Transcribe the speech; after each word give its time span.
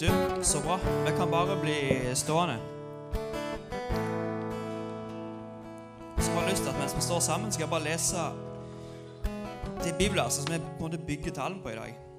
Du, 0.00 0.08
så 0.42 0.60
bra. 0.60 0.78
Vi 1.04 1.10
kan 1.16 1.30
bare 1.30 1.60
bli 1.60 2.00
stående. 2.14 2.56
Så 6.18 6.30
har 6.30 6.40
jeg 6.40 6.50
lyst 6.50 6.62
til 6.62 6.70
at 6.70 6.78
mens 6.78 6.96
vi 6.96 7.00
står 7.00 7.20
sammen, 7.20 7.52
skal 7.52 7.62
jeg 7.62 7.70
bare 7.70 7.84
lese 7.84 8.16
det 9.84 9.94
bibelverset 9.98 10.48
som 10.48 10.54
vi 10.92 10.96
bygger 11.06 11.30
talen 11.30 11.60
på 11.62 11.68
i 11.68 11.74
dag. 11.74 12.09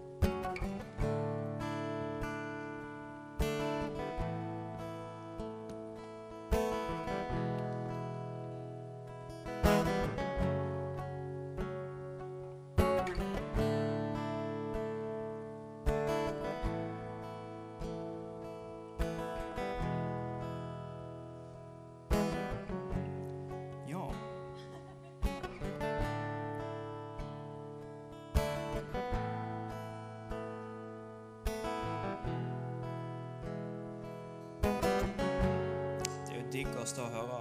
Digg 36.51 36.71
å 36.75 36.83
stå 36.87 37.05
og 37.05 37.13
høre 37.15 37.37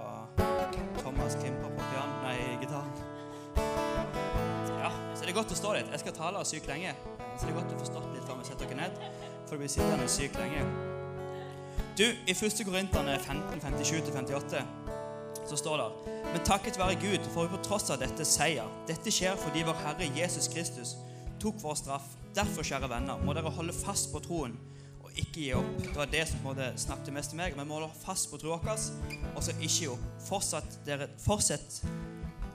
Thomas 1.01 1.35
Kimper 1.41 1.71
på 1.73 1.87
pian, 1.89 2.13
nei, 2.23 2.37
gitaren. 2.61 2.91
Ja, 4.79 4.91
så 5.15 5.25
det 5.25 5.33
er 5.33 5.35
godt 5.35 5.51
å 5.51 5.57
stå 5.59 5.73
litt. 5.75 5.91
Jeg 5.91 6.03
skal 6.05 6.15
tale 6.15 6.43
sykt 6.47 6.69
lenge, 6.71 6.93
så 7.19 7.43
det 7.43 7.51
er 7.51 7.57
godt 7.57 7.75
å 7.75 7.81
forstå 7.81 8.03
litt 8.13 8.29
før 8.29 8.39
vi 8.39 8.47
setter 8.47 8.71
dere 8.71 8.79
ned, 8.79 9.03
for 9.49 9.57
det 9.57 9.61
blir 9.65 9.73
sittende 9.75 10.07
sykt 10.11 10.39
lenge. 10.39 10.63
Du, 11.99 12.05
i 12.07 12.33
1. 12.33 12.63
Korinterne 12.65 13.17
15, 13.19 13.59
57-58 13.65 14.63
så 15.49 15.57
står 15.59 15.81
det 15.81 16.15
Men 16.31 16.43
takket 16.47 16.77
være 16.79 16.95
Gud 17.01 17.25
får 17.33 17.47
vi 17.49 17.55
på 17.57 17.63
tross 17.65 17.89
av 17.91 17.99
dette 17.99 18.23
seier. 18.27 18.69
Dette 18.87 19.11
skjer 19.11 19.35
fordi 19.41 19.65
vår 19.67 19.79
Herre 19.83 20.07
Jesus 20.15 20.47
Kristus 20.53 20.95
tok 21.41 21.59
vår 21.59 21.75
straff. 21.81 22.07
Derfor, 22.37 22.63
kjære 22.63 22.87
venner, 22.87 23.19
må 23.25 23.35
dere 23.35 23.51
holde 23.51 23.75
fast 23.75 24.13
på 24.13 24.21
troen 24.23 24.55
ikke 25.15 25.39
gi 25.39 25.49
opp. 25.57 25.71
Det 25.81 25.95
var 25.95 26.09
det 26.11 26.23
som 26.29 26.43
på 26.43 26.53
en 26.55 26.77
snakket 26.79 27.15
mest 27.15 27.33
til 27.33 27.39
meg. 27.39 27.55
Vi 27.57 27.65
må 27.67 27.79
holde 27.79 27.91
fast 28.03 28.29
på 28.31 28.39
troen 28.41 28.61
vår 28.63 28.85
og 29.35 29.43
så 29.43 29.55
ikke 29.57 29.71
gi 29.73 29.89
opp. 29.91 30.03
Fortsett, 30.27 30.77
dere, 30.87 31.09
fortsett 31.21 31.81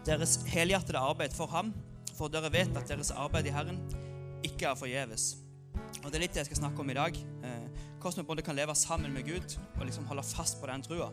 deres 0.07 0.39
helhjertede 0.47 1.03
arbeid 1.03 1.35
for 1.35 1.51
ham, 1.51 1.73
for 2.17 2.33
dere 2.33 2.53
vet 2.55 2.77
at 2.79 2.89
deres 2.89 3.11
arbeid 3.11 3.49
i 3.51 3.55
Herren 3.55 3.81
ikke 4.47 4.71
er 4.71 4.79
forgjeves. 4.79 5.35
Og 6.05 6.11
Det 6.11 6.19
er 6.19 6.23
litt 6.23 6.35
det 6.37 6.45
jeg 6.45 6.51
skal 6.51 6.63
snakke 6.63 6.83
om 6.83 6.91
i 6.91 6.97
dag. 6.97 7.17
Eh, 7.17 7.67
hvordan 8.01 8.23
vi 8.23 8.29
både 8.29 8.43
kan 8.47 8.57
leve 8.57 8.75
sammen 8.75 9.13
med 9.13 9.27
Gud 9.27 9.59
og 9.81 9.87
liksom 9.87 10.07
holde 10.07 10.23
fast 10.23 10.61
på 10.61 10.69
den 10.71 10.83
trua. 10.83 11.11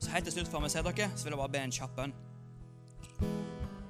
Så 0.00 0.10
helt 0.14 0.24
til 0.24 0.38
slutt 0.38 0.48
før 0.52 0.64
vi 0.64 0.70
ser 0.72 0.86
dere, 0.86 1.10
så 1.16 1.26
vil 1.26 1.34
jeg 1.34 1.42
bare 1.42 1.54
be 1.56 1.64
en 1.64 1.74
kjapp 1.74 1.96
bønn. 1.96 2.14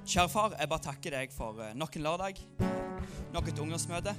Kjære 0.01 0.29
far, 0.33 0.55
jeg 0.57 0.69
bare 0.69 0.83
takker 0.87 1.13
deg 1.13 1.33
for 1.35 1.61
eh, 1.61 1.75
nok 1.77 1.95
en 1.95 2.07
lørdag, 2.07 2.41
nok 3.35 3.47
et 3.47 3.59
ungdomsmøte. 3.59 4.15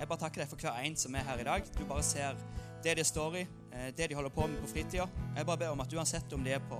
Jeg 0.00 0.08
bare 0.08 0.22
takker 0.22 0.40
deg 0.40 0.48
for 0.48 0.62
hver 0.64 0.78
en 0.80 0.94
som 0.96 1.16
er 1.18 1.26
her 1.28 1.40
i 1.42 1.44
dag. 1.44 1.66
Du 1.76 1.82
bare 1.84 2.02
ser 2.06 2.38
det 2.80 2.94
de 2.96 3.04
står 3.04 3.34
i, 3.36 3.46
eh, 3.76 3.90
det 3.92 4.06
de 4.08 4.16
holder 4.16 4.32
på 4.32 4.46
med 4.48 4.62
på 4.62 4.70
fritida. 4.72 5.04
Jeg 5.36 5.46
bare 5.46 5.60
ber 5.60 5.74
om 5.74 5.80
at 5.84 5.92
uansett 5.92 6.32
om 6.32 6.44
de 6.44 6.54
er 6.56 6.62
på, 6.70 6.78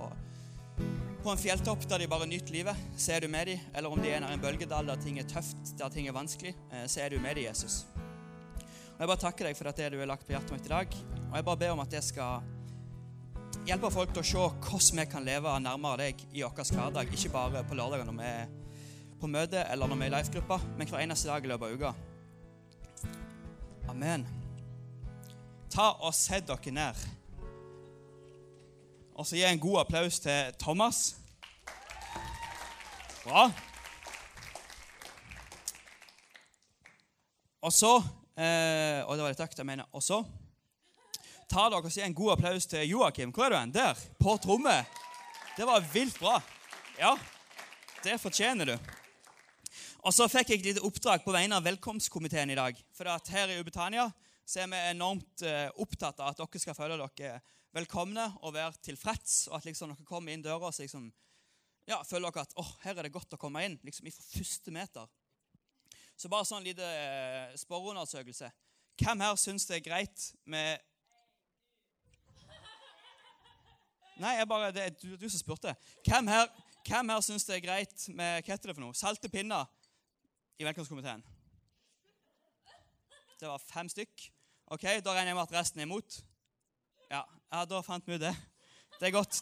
på 1.21 1.29
en 1.29 1.37
fjelltopp 1.37 1.85
der 1.89 2.01
de 2.01 2.07
bare 2.09 2.25
nyter 2.25 2.55
livet, 2.55 2.75
så 2.97 3.13
er 3.13 3.21
du 3.21 3.27
med 3.27 3.45
dem. 3.45 3.59
Eller 3.75 3.93
om 3.93 4.01
de 4.01 4.09
er 4.09 4.23
nær 4.23 4.33
en 4.33 4.41
bølgedal 4.41 4.89
der 4.89 4.97
ting 5.03 5.19
er 5.21 5.29
tøft, 5.29 5.77
der 5.77 5.93
ting 5.93 6.07
er 6.09 6.17
vanskelig, 6.17 6.55
eh, 6.71 6.87
så 6.87 7.05
er 7.05 7.13
du 7.13 7.19
med 7.19 7.35
dem, 7.35 7.45
Jesus. 7.45 7.85
Og 8.95 8.99
Jeg 8.99 9.07
bare 9.07 9.21
takker 9.21 9.45
deg 9.45 9.57
for 9.57 9.69
at 9.69 9.77
det 9.77 9.91
du 9.93 9.99
har 9.99 10.09
lagt 10.09 10.25
på 10.25 10.33
hjertet 10.33 10.57
mitt 10.57 10.65
i 10.65 10.73
dag. 10.73 10.97
Og 11.29 11.35
jeg 11.35 11.45
bare 11.45 11.57
ber 11.57 11.77
om 11.77 11.85
at 11.85 11.93
det 11.93 12.03
skal 12.03 12.41
hjelpe 13.69 13.91
folk 13.93 14.15
til 14.15 14.23
å 14.23 14.29
se 14.31 14.47
hvordan 14.65 15.03
vi 15.03 15.11
kan 15.13 15.25
leve 15.25 15.59
nærmere 15.61 16.07
deg 16.07 16.25
i 16.33 16.41
vår 16.41 16.73
hverdag. 16.73 17.13
Ikke 17.13 17.29
bare 17.37 17.61
på 17.69 17.77
lørdager 17.77 18.09
når 18.09 18.17
vi 18.17 18.31
er 18.33 18.47
på 19.21 19.29
møte 19.29 19.61
eller 19.69 19.85
når 19.85 19.99
vi 19.99 20.07
er 20.07 20.09
i 20.09 20.15
life-gruppa, 20.17 20.57
men 20.77 20.89
hver 20.89 21.03
eneste 21.05 21.29
dag 21.29 21.45
i 21.45 21.51
løpet 21.51 21.69
av 21.69 21.77
uka. 21.77 22.10
Amen. 23.89 24.27
Ta 25.71 25.91
og 26.03 26.13
Sett 26.15 26.47
dere 26.47 26.73
ned. 26.75 27.01
Og 29.15 29.27
så 29.27 29.35
gi 29.37 29.43
en 29.45 29.59
god 29.61 29.81
applaus 29.83 30.19
til 30.23 30.53
Thomas. 30.59 31.15
Bra. 33.23 33.51
Og 37.61 37.73
så 37.73 37.91
eh, 38.33 39.01
Og 39.05 39.15
det 39.15 39.23
var 39.23 39.33
litt 39.33 39.43
økt, 39.45 39.59
jeg 39.59 39.67
mener. 39.67 39.89
Og 39.93 40.03
så 40.03 40.23
ta 41.51 41.67
dere 41.69 41.83
og 41.83 41.91
si 41.93 42.01
en 42.01 42.15
god 42.15 42.37
applaus 42.37 42.65
til 42.71 42.87
Joakim. 42.89 43.31
Hvor 43.35 43.45
er 43.45 43.53
du 43.53 43.59
hen? 43.59 43.75
Der. 43.75 43.99
På 44.19 44.37
tromme. 44.41 44.79
Det 45.57 45.67
var 45.67 45.83
vilt 45.93 46.17
bra. 46.19 46.39
Ja, 46.97 47.15
det 48.03 48.17
fortjener 48.21 48.65
du. 48.65 48.77
Og 50.01 50.13
så 50.15 50.25
fikk 50.25 50.49
jeg 50.49 50.61
et 50.61 50.65
lite 50.65 50.81
oppdrag 50.81 51.21
på 51.21 51.33
vegne 51.33 51.59
av 51.59 51.65
velkomstkomiteen 51.67 52.49
i 52.49 52.57
dag. 52.57 52.77
For 52.97 53.05
her 53.05 53.51
i 53.53 53.59
Ubetania 53.61 54.07
så 54.41 54.63
er 54.63 54.69
vi 54.71 54.79
enormt 54.89 55.43
eh, 55.45 55.67
opptatt 55.77 56.23
av 56.23 56.31
at 56.31 56.39
dere 56.39 56.61
skal 56.63 56.73
føle 56.73 56.95
dere 56.97 57.35
velkomne 57.75 58.23
og 58.41 58.55
være 58.55 58.81
tilfreds. 58.81 59.43
Og 59.51 59.59
at 59.59 59.67
liksom 59.69 59.91
dere 59.93 60.07
kommer 60.07 60.33
inn 60.33 60.41
døra 60.41 60.71
så 60.73 60.81
liksom, 60.81 61.05
ja, 61.85 61.99
føler 62.01 62.33
dere 62.33 62.47
at 62.47 62.55
åh, 62.57 62.71
her 62.81 62.97
er 62.97 63.05
det 63.05 63.13
godt 63.13 63.35
å 63.37 63.39
komme 63.43 63.61
inn. 63.67 63.75
liksom 63.85 64.09
Fra 64.09 64.25
første 64.31 64.73
meter. 64.73 65.11
Så 66.17 66.31
bare 66.33 66.47
sånn 66.49 66.65
liten 66.65 66.81
eh, 66.81 67.53
spørreundersøkelse. 67.61 68.49
Hvem 69.01 69.21
her 69.21 69.37
syns 69.37 69.67
det 69.69 69.77
er 69.77 69.85
greit 69.85 70.31
med 70.49 70.81
Nei, 74.21 74.33
bare, 74.45 74.73
det 74.73 74.81
er 74.85 74.97
du, 74.97 75.13
du 75.17 75.29
som 75.29 75.39
spurte. 75.39 75.71
Hvem 76.05 76.27
her, 76.29 76.49
hvem 76.85 77.13
her 77.13 77.21
syns 77.25 77.45
det 77.47 77.55
er 77.55 77.63
greit 77.63 78.03
med 78.09 78.41
hva 78.41 78.53
heter 78.53 78.69
det 78.69 78.75
for 78.77 78.83
noe? 78.83 78.97
Salte 78.97 79.29
pinner 79.33 79.69
i 80.61 80.65
velkomstkomiteen? 80.65 81.23
Det 83.39 83.47
var 83.47 83.59
fem 83.59 83.87
stykk. 83.89 84.27
Ok, 84.65 84.83
Da 85.01 85.13
regner 85.15 85.31
jeg 85.31 85.35
med 85.35 85.47
at 85.47 85.53
resten 85.55 85.79
er 85.81 85.87
imot. 85.87 86.19
Ja, 87.09 87.23
ja 87.49 87.61
da 87.65 87.79
fant 87.81 88.05
vi 88.05 88.13
ut 88.13 88.21
det. 88.21 88.33
Det 88.99 89.07
er 89.07 89.15
godt. 89.15 89.39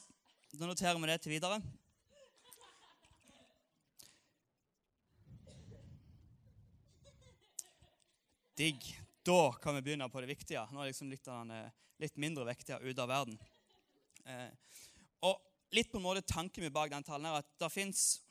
Da 0.54 0.70
noterer 0.70 0.96
vi 0.96 1.10
det 1.10 1.18
til 1.22 1.34
videre. 1.34 1.60
Digg. 8.56 8.88
Da 9.28 9.52
kan 9.60 9.76
vi 9.76 9.84
begynne 9.84 10.08
på 10.10 10.24
det 10.24 10.32
viktige. 10.32 10.64
Nå 10.72 10.82
er 10.82 10.94
liksom 10.94 11.12
litt, 11.12 11.28
den, 11.28 11.52
litt 12.00 12.16
mindre 12.16 12.48
viktige 12.48 12.80
ute 12.80 13.04
av 13.04 13.12
verden. 13.12 13.36
Eh, 14.24 14.48
og 15.28 15.36
litt 15.76 15.92
på 15.92 16.00
en 16.00 16.08
måte 16.08 16.24
tanken 16.24 16.64
min 16.64 16.74
bak 16.74 16.96
den 16.96 17.04
talen 17.04 17.28
er 17.28 17.42
at 17.44 17.52
det 17.60 17.74
fins 17.76 18.22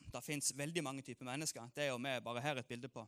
veldig 0.55 0.83
mange 0.83 1.01
typer 1.01 1.25
mennesker. 1.25 1.69
Det 1.75 1.83
er 1.83 1.87
jo 1.87 1.97
vi 1.97 2.19
bare 2.23 2.41
her 2.41 2.57
et 2.57 2.67
bilde 2.67 2.89
på. 2.89 3.07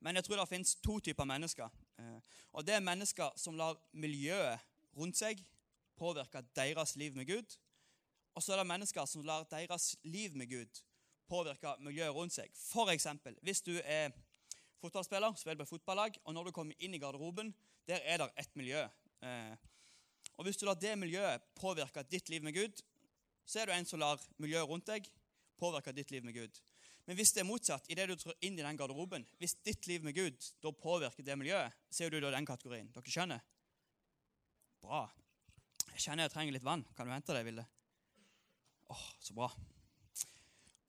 Men 0.00 0.16
jeg 0.16 0.24
tror 0.24 0.36
det 0.36 0.48
fins 0.48 0.74
to 0.74 0.98
typer 1.00 1.24
mennesker. 1.24 1.68
Eh, 1.98 2.20
og 2.52 2.66
det 2.66 2.74
er 2.74 2.80
mennesker 2.80 3.30
som 3.36 3.56
lar 3.56 3.76
miljøet 3.92 4.58
rundt 4.96 5.16
seg 5.16 5.42
påvirke 5.96 6.42
deres 6.56 6.96
liv 6.96 7.16
med 7.16 7.26
Gud. 7.26 7.56
Og 8.34 8.42
så 8.42 8.52
er 8.52 8.62
det 8.62 8.66
mennesker 8.66 9.04
som 9.04 9.24
lar 9.24 9.44
deres 9.50 9.96
liv 10.02 10.36
med 10.36 10.48
Gud 10.48 10.82
påvirke 11.28 11.76
miljøet 11.78 12.14
rundt 12.14 12.34
seg. 12.34 12.50
For 12.56 12.90
eksempel, 12.90 13.36
hvis 13.42 13.60
du 13.62 13.76
er 13.84 14.10
fotballspiller, 14.80 15.34
spiller 15.36 15.64
på 15.64 15.76
fotballag, 15.76 16.16
og 16.24 16.34
når 16.34 16.48
du 16.48 16.54
kommer 16.56 16.74
inn 16.78 16.94
i 16.94 16.98
garderoben, 16.98 17.52
der 17.86 18.00
er 18.04 18.22
det 18.22 18.30
et 18.40 18.56
miljø. 18.56 18.86
Eh, 19.22 19.56
og 20.36 20.44
hvis 20.44 20.56
du 20.56 20.64
lar 20.66 20.78
det 20.80 20.96
miljøet 20.98 21.44
påvirke 21.60 22.02
ditt 22.10 22.28
liv 22.32 22.42
med 22.42 22.56
Gud, 22.56 22.82
så 23.44 23.60
er 23.60 23.66
du 23.66 23.72
en 23.74 23.86
som 23.86 24.00
lar 24.00 24.20
miljøet 24.38 24.68
rundt 24.68 24.88
deg 24.88 25.06
påvirke 25.60 25.94
ditt 25.96 26.10
liv 26.14 26.24
med 26.26 26.36
Gud. 26.36 26.60
Men 27.08 27.16
hvis 27.18 27.32
det 27.34 27.42
er 27.42 27.48
motsatt, 27.48 27.88
idet 27.90 28.08
du 28.10 28.16
trår 28.18 28.36
inn 28.46 28.58
i 28.58 28.64
den 28.64 28.78
garderoben, 28.78 29.24
hvis 29.40 29.56
ditt 29.66 29.86
liv 29.90 30.04
med 30.06 30.14
Gud 30.16 30.36
da 30.62 30.72
påvirker 30.72 31.26
det 31.26 31.36
miljøet, 31.38 31.74
så 31.90 32.06
er 32.06 32.12
du 32.12 32.20
da 32.22 32.32
den 32.34 32.48
kategorien. 32.48 32.90
Dere 32.94 33.12
skjønner? 33.12 33.44
Bra. 34.84 35.04
Jeg 35.92 36.04
kjenner 36.06 36.28
jeg 36.28 36.34
trenger 36.34 36.56
litt 36.56 36.66
vann. 36.66 36.84
Kan 36.96 37.08
du 37.08 37.14
hente 37.14 37.36
det, 37.36 37.44
Vilde? 37.48 37.64
Åh, 38.90 39.06
så 39.22 39.36
bra. 39.36 39.50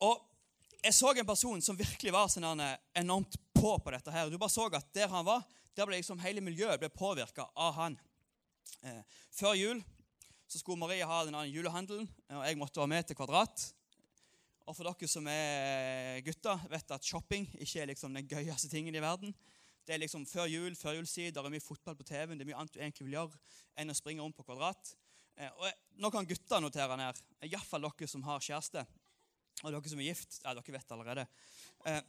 Og 0.01 0.27
jeg 0.81 0.95
så 0.97 1.11
en 1.13 1.27
person 1.27 1.61
som 1.61 1.77
virkelig 1.77 2.13
var 2.13 2.29
sånn 2.31 2.63
enormt 2.97 3.37
på 3.53 3.75
på 3.77 3.91
dette. 3.93 4.11
her. 4.11 4.29
Du 4.29 4.37
bare 4.41 4.49
så 4.49 4.65
at 4.73 4.93
der 4.93 5.11
han 5.11 5.25
var, 5.25 5.43
der 5.75 5.85
ble 5.85 5.99
liksom 5.99 6.21
hele 6.23 6.41
miljøet 6.41 6.79
ble 6.81 6.89
påvirka 6.89 7.45
av 7.55 7.75
han. 7.77 7.99
Eh, 8.81 9.03
før 9.31 9.53
jul 9.53 9.83
så 10.47 10.59
skulle 10.59 10.81
Marie 10.81 11.05
ha 11.05 11.21
den 11.25 11.37
julehandelen, 11.47 12.09
og 12.33 12.41
jeg 12.45 12.57
måtte 12.59 12.81
være 12.81 12.91
med 12.91 13.07
til 13.07 13.15
Kvadrat. 13.15 13.69
Og 14.71 14.75
for 14.77 14.87
dere 14.87 15.07
som 15.11 15.25
er 15.27 16.21
gutter, 16.23 16.61
vet 16.71 16.91
at 16.95 17.03
shopping 17.03 17.43
ikke 17.59 17.81
er 17.81 17.89
liksom 17.89 18.13
den 18.15 18.23
gøyeste 18.23 18.69
tingen 18.71 18.95
i 18.95 19.01
verden. 19.03 19.33
Det 19.83 19.97
er 19.97 19.99
liksom 19.99 20.23
Før 20.25 20.47
jul, 20.47 20.77
før 20.79 20.95
julsid, 20.95 21.33
det 21.35 21.41
er 21.41 21.51
mye 21.51 21.63
fotball 21.63 21.97
på 21.99 22.07
TV-en, 22.07 22.39
det 22.39 22.45
er 22.45 22.49
mye 22.53 22.61
annet 22.61 22.77
du 22.77 22.79
egentlig 22.79 23.09
vil 23.09 23.17
gjøre 23.17 23.41
enn 23.83 23.91
å 23.91 23.97
springe 23.97 24.23
rundt 24.23 24.37
på 24.37 24.45
Kvadrat. 24.47 24.93
Eh, 25.35 25.51
og 25.57 25.67
jeg, 25.67 25.75
Nå 25.99 26.13
kan 26.15 26.29
gutter 26.29 26.63
notere 26.63 26.99
ned, 27.03 27.19
iallfall 27.49 27.83
dere 27.89 28.07
som 28.07 28.23
har 28.29 28.47
kjæreste. 28.47 28.87
Og 29.59 29.75
dere 29.75 29.91
som 29.91 29.99
er 29.99 30.07
gift, 30.07 30.39
ja, 30.39 30.55
dere 30.55 30.77
vet 30.79 30.95
allerede. 30.95 31.29
Eh, 31.91 32.01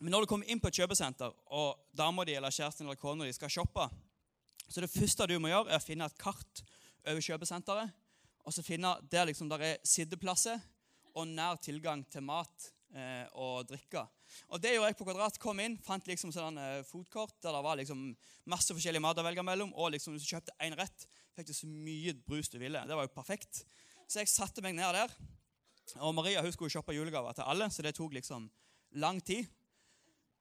men 0.00 0.10
når 0.10 0.26
du 0.26 0.32
kommer 0.34 0.50
inn 0.50 0.58
på 0.58 0.74
et 0.74 0.82
kjøpesenter, 0.82 1.38
og 1.54 1.86
dama 1.94 2.26
di 2.26 2.34
eller 2.34 2.50
kjæresten 2.50 2.88
eller 2.88 2.98
kona 2.98 3.30
di 3.30 3.36
skal 3.36 3.52
shoppe, 3.60 3.86
Så 4.66 4.80
det 4.82 4.90
første 4.90 5.26
du 5.30 5.38
må 5.38 5.46
gjøre, 5.46 5.70
er 5.70 5.78
å 5.78 5.84
finne 5.86 6.06
et 6.10 6.18
kart 6.18 6.64
over 7.06 7.22
kjøpesenteret. 7.22 7.92
Og 8.42 8.52
så 8.52 8.64
finne 8.66 8.96
der 9.06 9.28
liksom 9.30 9.48
der 9.48 9.62
er 9.62 9.76
sitteplasser 9.84 10.58
og 11.16 11.28
nær 11.28 11.60
tilgang 11.64 12.04
til 12.12 12.24
mat 12.26 12.68
eh, 12.94 13.24
og 13.40 13.66
drikke. 13.70 14.04
Og 14.52 14.60
det 14.60 14.74
gjorde 14.74 14.90
jeg 14.90 14.98
på 14.98 15.06
Kvadrat. 15.08 15.38
Kom 15.40 15.60
inn, 15.62 15.78
fant 15.84 16.08
liksom 16.08 16.32
sånn 16.34 16.58
eh, 16.60 16.82
foodkort 16.88 17.38
der 17.44 17.56
det 17.56 17.62
var 17.64 17.80
liksom 17.80 18.08
masse 18.52 18.74
forskjellige 18.76 19.04
mat 19.04 19.20
å 19.20 19.24
velge 19.26 19.44
mellom. 19.46 19.72
Og 19.74 19.94
liksom 19.96 20.16
hvis 20.16 20.26
du 20.26 20.34
kjøpte 20.34 20.56
én 20.66 20.76
rett, 20.78 21.06
fikk 21.36 21.50
du 21.50 21.54
så 21.56 21.70
mye 21.70 22.16
brus 22.26 22.52
du 22.52 22.58
ville. 22.60 22.84
Det 22.84 22.98
var 22.98 23.08
jo 23.08 23.14
perfekt. 23.16 23.64
Så 24.06 24.20
jeg 24.20 24.30
satte 24.32 24.64
meg 24.64 24.76
ned 24.76 24.96
der. 24.96 25.14
Og 26.02 26.14
Maria 26.16 26.42
hun 26.42 26.52
skulle 26.54 26.72
shoppe 26.72 26.94
julegaver 26.96 27.36
til 27.36 27.46
alle, 27.46 27.70
så 27.70 27.84
det 27.84 27.94
tok 27.96 28.16
liksom 28.16 28.48
lang 28.98 29.20
tid. 29.22 29.46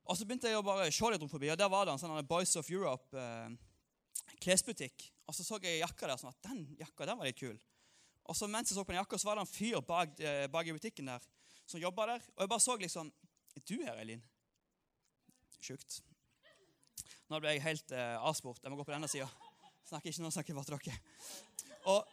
Og 0.06 0.18
så 0.18 0.26
begynte 0.26 0.50
jeg 0.50 0.58
å 0.58 0.66
bare 0.66 0.90
se 0.94 1.10
litt 1.10 1.22
rundt 1.22 1.34
forbi, 1.34 1.50
og 1.54 1.58
der 1.58 1.70
var 1.72 1.86
det 1.86 1.96
en 1.96 2.02
sånn 2.02 2.28
Boys 2.30 2.54
of 2.60 2.70
Europe 2.70 3.18
eh, 3.18 3.54
klesbutikk. 4.42 5.08
Og 5.26 5.38
så 5.38 5.46
så 5.46 5.58
jeg 5.64 5.82
jakka 5.82 6.10
der 6.10 6.20
sånn 6.22 6.34
at 6.34 6.50
den 6.50 6.66
jakka 6.82 7.08
den 7.10 7.18
var 7.18 7.30
litt 7.30 7.40
kul. 7.40 7.58
Og 8.26 8.36
så 8.38 8.48
mens 8.50 8.72
jeg 8.72 8.78
så 8.78 8.84
på 8.84 8.94
den 8.94 9.00
jakka, 9.00 9.18
så 9.22 9.30
var 9.30 9.38
det 9.38 9.46
en 9.46 9.52
fyr 9.54 9.82
bak, 9.86 10.20
eh, 10.20 10.48
bak 10.52 10.68
i 10.68 10.74
butikken 10.74 11.12
der 11.12 11.26
som 11.66 11.82
jobba 11.82 12.06
der. 12.06 12.26
Og 12.36 12.42
jeg 12.42 12.50
bare 12.50 12.60
så 12.60 12.76
liksom 12.78 13.14
Er 13.56 13.62
du 13.70 13.76
her, 13.82 13.96
Elin? 14.02 14.24
Sjukt. 15.64 16.02
Nå 17.30 17.40
ble 17.40 17.54
jeg 17.54 17.62
helt 17.64 17.92
eh, 17.96 18.18
avspurt. 18.20 18.60
Jeg 18.64 18.72
må 18.72 18.76
gå 18.76 18.84
på 18.84 18.92
denne 18.92 19.08
sida. 19.08 19.30
Snakker 19.88 20.12
ikke 20.12 20.26
nå, 20.26 20.32
snakker 20.34 20.58
bare 20.58 20.66
til 20.66 20.92
dere. 20.92 20.98
Og, 21.86 22.10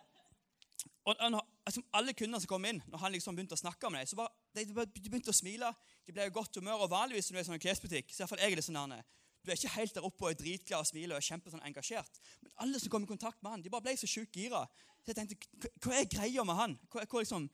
og, 1.05 1.17
og 1.19 1.41
altså, 1.67 1.83
alle 1.93 2.15
kundene 2.15 2.41
som 2.41 2.53
kom 2.53 2.69
inn, 2.71 2.79
når 2.87 3.03
han 3.03 3.13
liksom 3.13 3.35
begynte 3.35 3.59
å 3.59 3.61
snakke 3.61 3.91
med 3.91 4.05
deg, 4.05 4.13
så 4.13 4.21
bare, 4.21 4.31
de, 4.55 4.69
de 4.71 5.11
begynte 5.11 5.35
å 5.35 5.37
smile. 5.37 5.73
De 6.07 6.15
ble 6.15 6.29
i 6.31 6.35
godt 6.37 6.61
humør. 6.61 6.87
Og 6.87 6.95
vanligvis 6.95 7.33
når 7.33 7.35
du 7.35 7.41
er 7.41 7.45
i 7.49 7.51
sånn 7.51 7.65
klesbutikk, 7.67 8.15
så 8.15 8.29
er 8.31 8.47
jeg 8.47 8.61
det 8.61 8.69
sånn 8.69 8.95
du 9.43 9.51
er 9.51 9.59
ikke 9.59 9.75
helt 9.75 9.95
der 9.97 10.05
oppe 10.07 10.23
og 10.23 10.31
er 10.31 10.39
dritglad 10.39 10.85
og 10.85 10.87
smiler 10.87 11.17
og 11.17 11.19
er 11.19 11.27
kjempe 11.27 11.51
sånn 11.51 11.65
engasjert. 11.67 12.21
Men 12.45 12.53
alle 12.63 12.79
som 12.79 12.93
kom 12.93 13.03
i 13.03 13.11
kontakt 13.11 13.41
med 13.43 13.57
han, 13.57 13.65
de 13.65 13.73
bare 13.75 13.83
ble 13.89 13.97
så 13.99 14.07
sjukt 14.07 14.39
gira. 14.39 14.61
Så 15.03 15.11
jeg 15.11 15.19
tenkte, 15.19 15.71
hva 15.83 15.97
er 15.99 16.07
greia 16.07 16.45
med 16.47 16.55
han? 16.59 16.75
Hva, 16.93 17.03
hva, 17.03 17.23
liksom, 17.25 17.49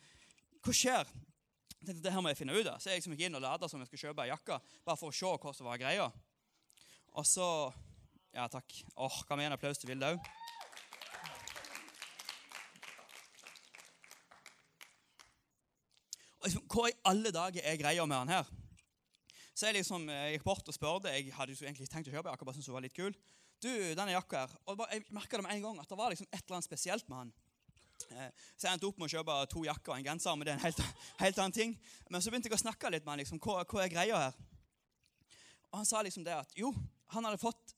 hva 0.65 0.75
skjer? 0.77 1.09
Jeg 1.79 1.87
tenkte, 1.87 2.03
det 2.05 2.13
her 2.13 2.21
må 2.25 2.33
jeg 2.33 2.41
finne 2.43 2.57
ut 2.59 2.69
av. 2.69 2.77
Så 2.77 2.91
jeg 2.91 3.01
liksom 3.01 3.15
gikk 3.17 3.29
inn 3.29 3.39
og 3.39 3.45
lada 3.45 3.71
som 3.71 3.81
jeg 3.81 3.89
skulle 3.89 4.11
kjøpe 4.11 4.27
ei 4.27 4.33
jakke, 4.33 4.59
bare 4.85 5.01
for 5.01 5.09
å 5.09 5.17
se 5.17 5.31
hva 5.41 5.55
som 5.57 5.69
var 5.71 5.81
greia. 5.81 6.11
Og 7.17 7.27
så 7.27 7.49
Ja, 8.37 8.45
takk. 8.53 8.75
Åh, 9.01 9.23
Kan 9.27 9.39
vi 9.39 9.43
gi 9.43 9.49
en 9.49 9.55
applaus 9.57 9.79
til 9.81 9.89
Vilde 9.89 10.13
òg? 10.13 10.27
Liksom, 16.45 16.67
hva 16.69 16.85
i 16.91 16.97
alle 17.09 17.33
dager 17.35 17.65
er 17.65 17.81
greia 17.81 18.05
med 18.07 18.21
han 18.21 18.35
her? 18.37 18.53
Så 19.57 19.67
jeg 19.67 19.81
liksom, 19.81 20.05
eh, 20.13 20.29
jeg 20.29 20.37
gikk 20.37 20.45
bort 20.45 20.69
og 20.69 20.77
spurte. 20.77 21.11
Jeg 21.11 21.33
hadde 21.35 21.57
jo 21.57 21.67
egentlig 21.67 21.89
tenkt 21.91 22.13
å 22.13 22.15
kjøpe 22.15 22.31
jakka, 22.31 22.45
bare 22.47 22.55
syntes 22.55 22.69
hun 22.71 22.77
var 22.77 22.85
litt 22.85 22.95
kul. 22.95 23.17
Du, 23.63 23.71
denne 23.71 24.15
jakka 24.15 24.45
her. 24.45 24.57
Og 24.71 24.83
jeg 24.87 25.05
merka 25.15 25.39
det 25.39 25.47
med 25.47 25.57
en 25.57 25.65
gang 25.65 25.79
at 25.83 25.91
det 25.91 25.99
var 25.99 26.13
liksom 26.15 26.29
et 26.31 26.43
eller 26.43 26.59
annet 26.59 26.69
spesielt 26.69 27.09
med 27.11 27.23
han. 27.23 27.33
Eh, 28.15 28.29
så 28.55 28.69
jeg 28.69 28.77
endte 28.77 28.87
opp 28.87 29.01
med 29.01 29.09
å 29.09 29.15
kjøpe 29.17 29.39
to 29.51 29.65
jakker 29.67 29.95
og 29.95 29.99
en 29.99 30.07
genser, 30.07 30.37
men 30.39 30.47
det 30.47 30.53
er 30.53 30.61
en 30.61 30.67
helt, 30.67 30.85
helt 31.19 31.41
annen 31.43 31.57
ting. 31.57 31.75
Men 32.09 32.23
så 32.23 32.31
begynte 32.31 32.51
jeg 32.51 32.59
å 32.59 32.63
snakke 32.63 32.93
litt 32.95 33.07
med 33.07 33.17
han. 33.17 33.25
liksom, 33.25 33.43
hva, 33.43 33.65
hva 33.67 33.83
er 33.83 33.93
greia 33.93 34.23
her? 34.29 34.39
Og 35.73 35.81
han 35.81 35.89
sa 35.89 36.05
liksom 36.07 36.25
det 36.25 36.37
at 36.37 36.55
jo, 36.57 36.71
han 37.13 37.27
hadde 37.27 37.43
fått 37.43 37.75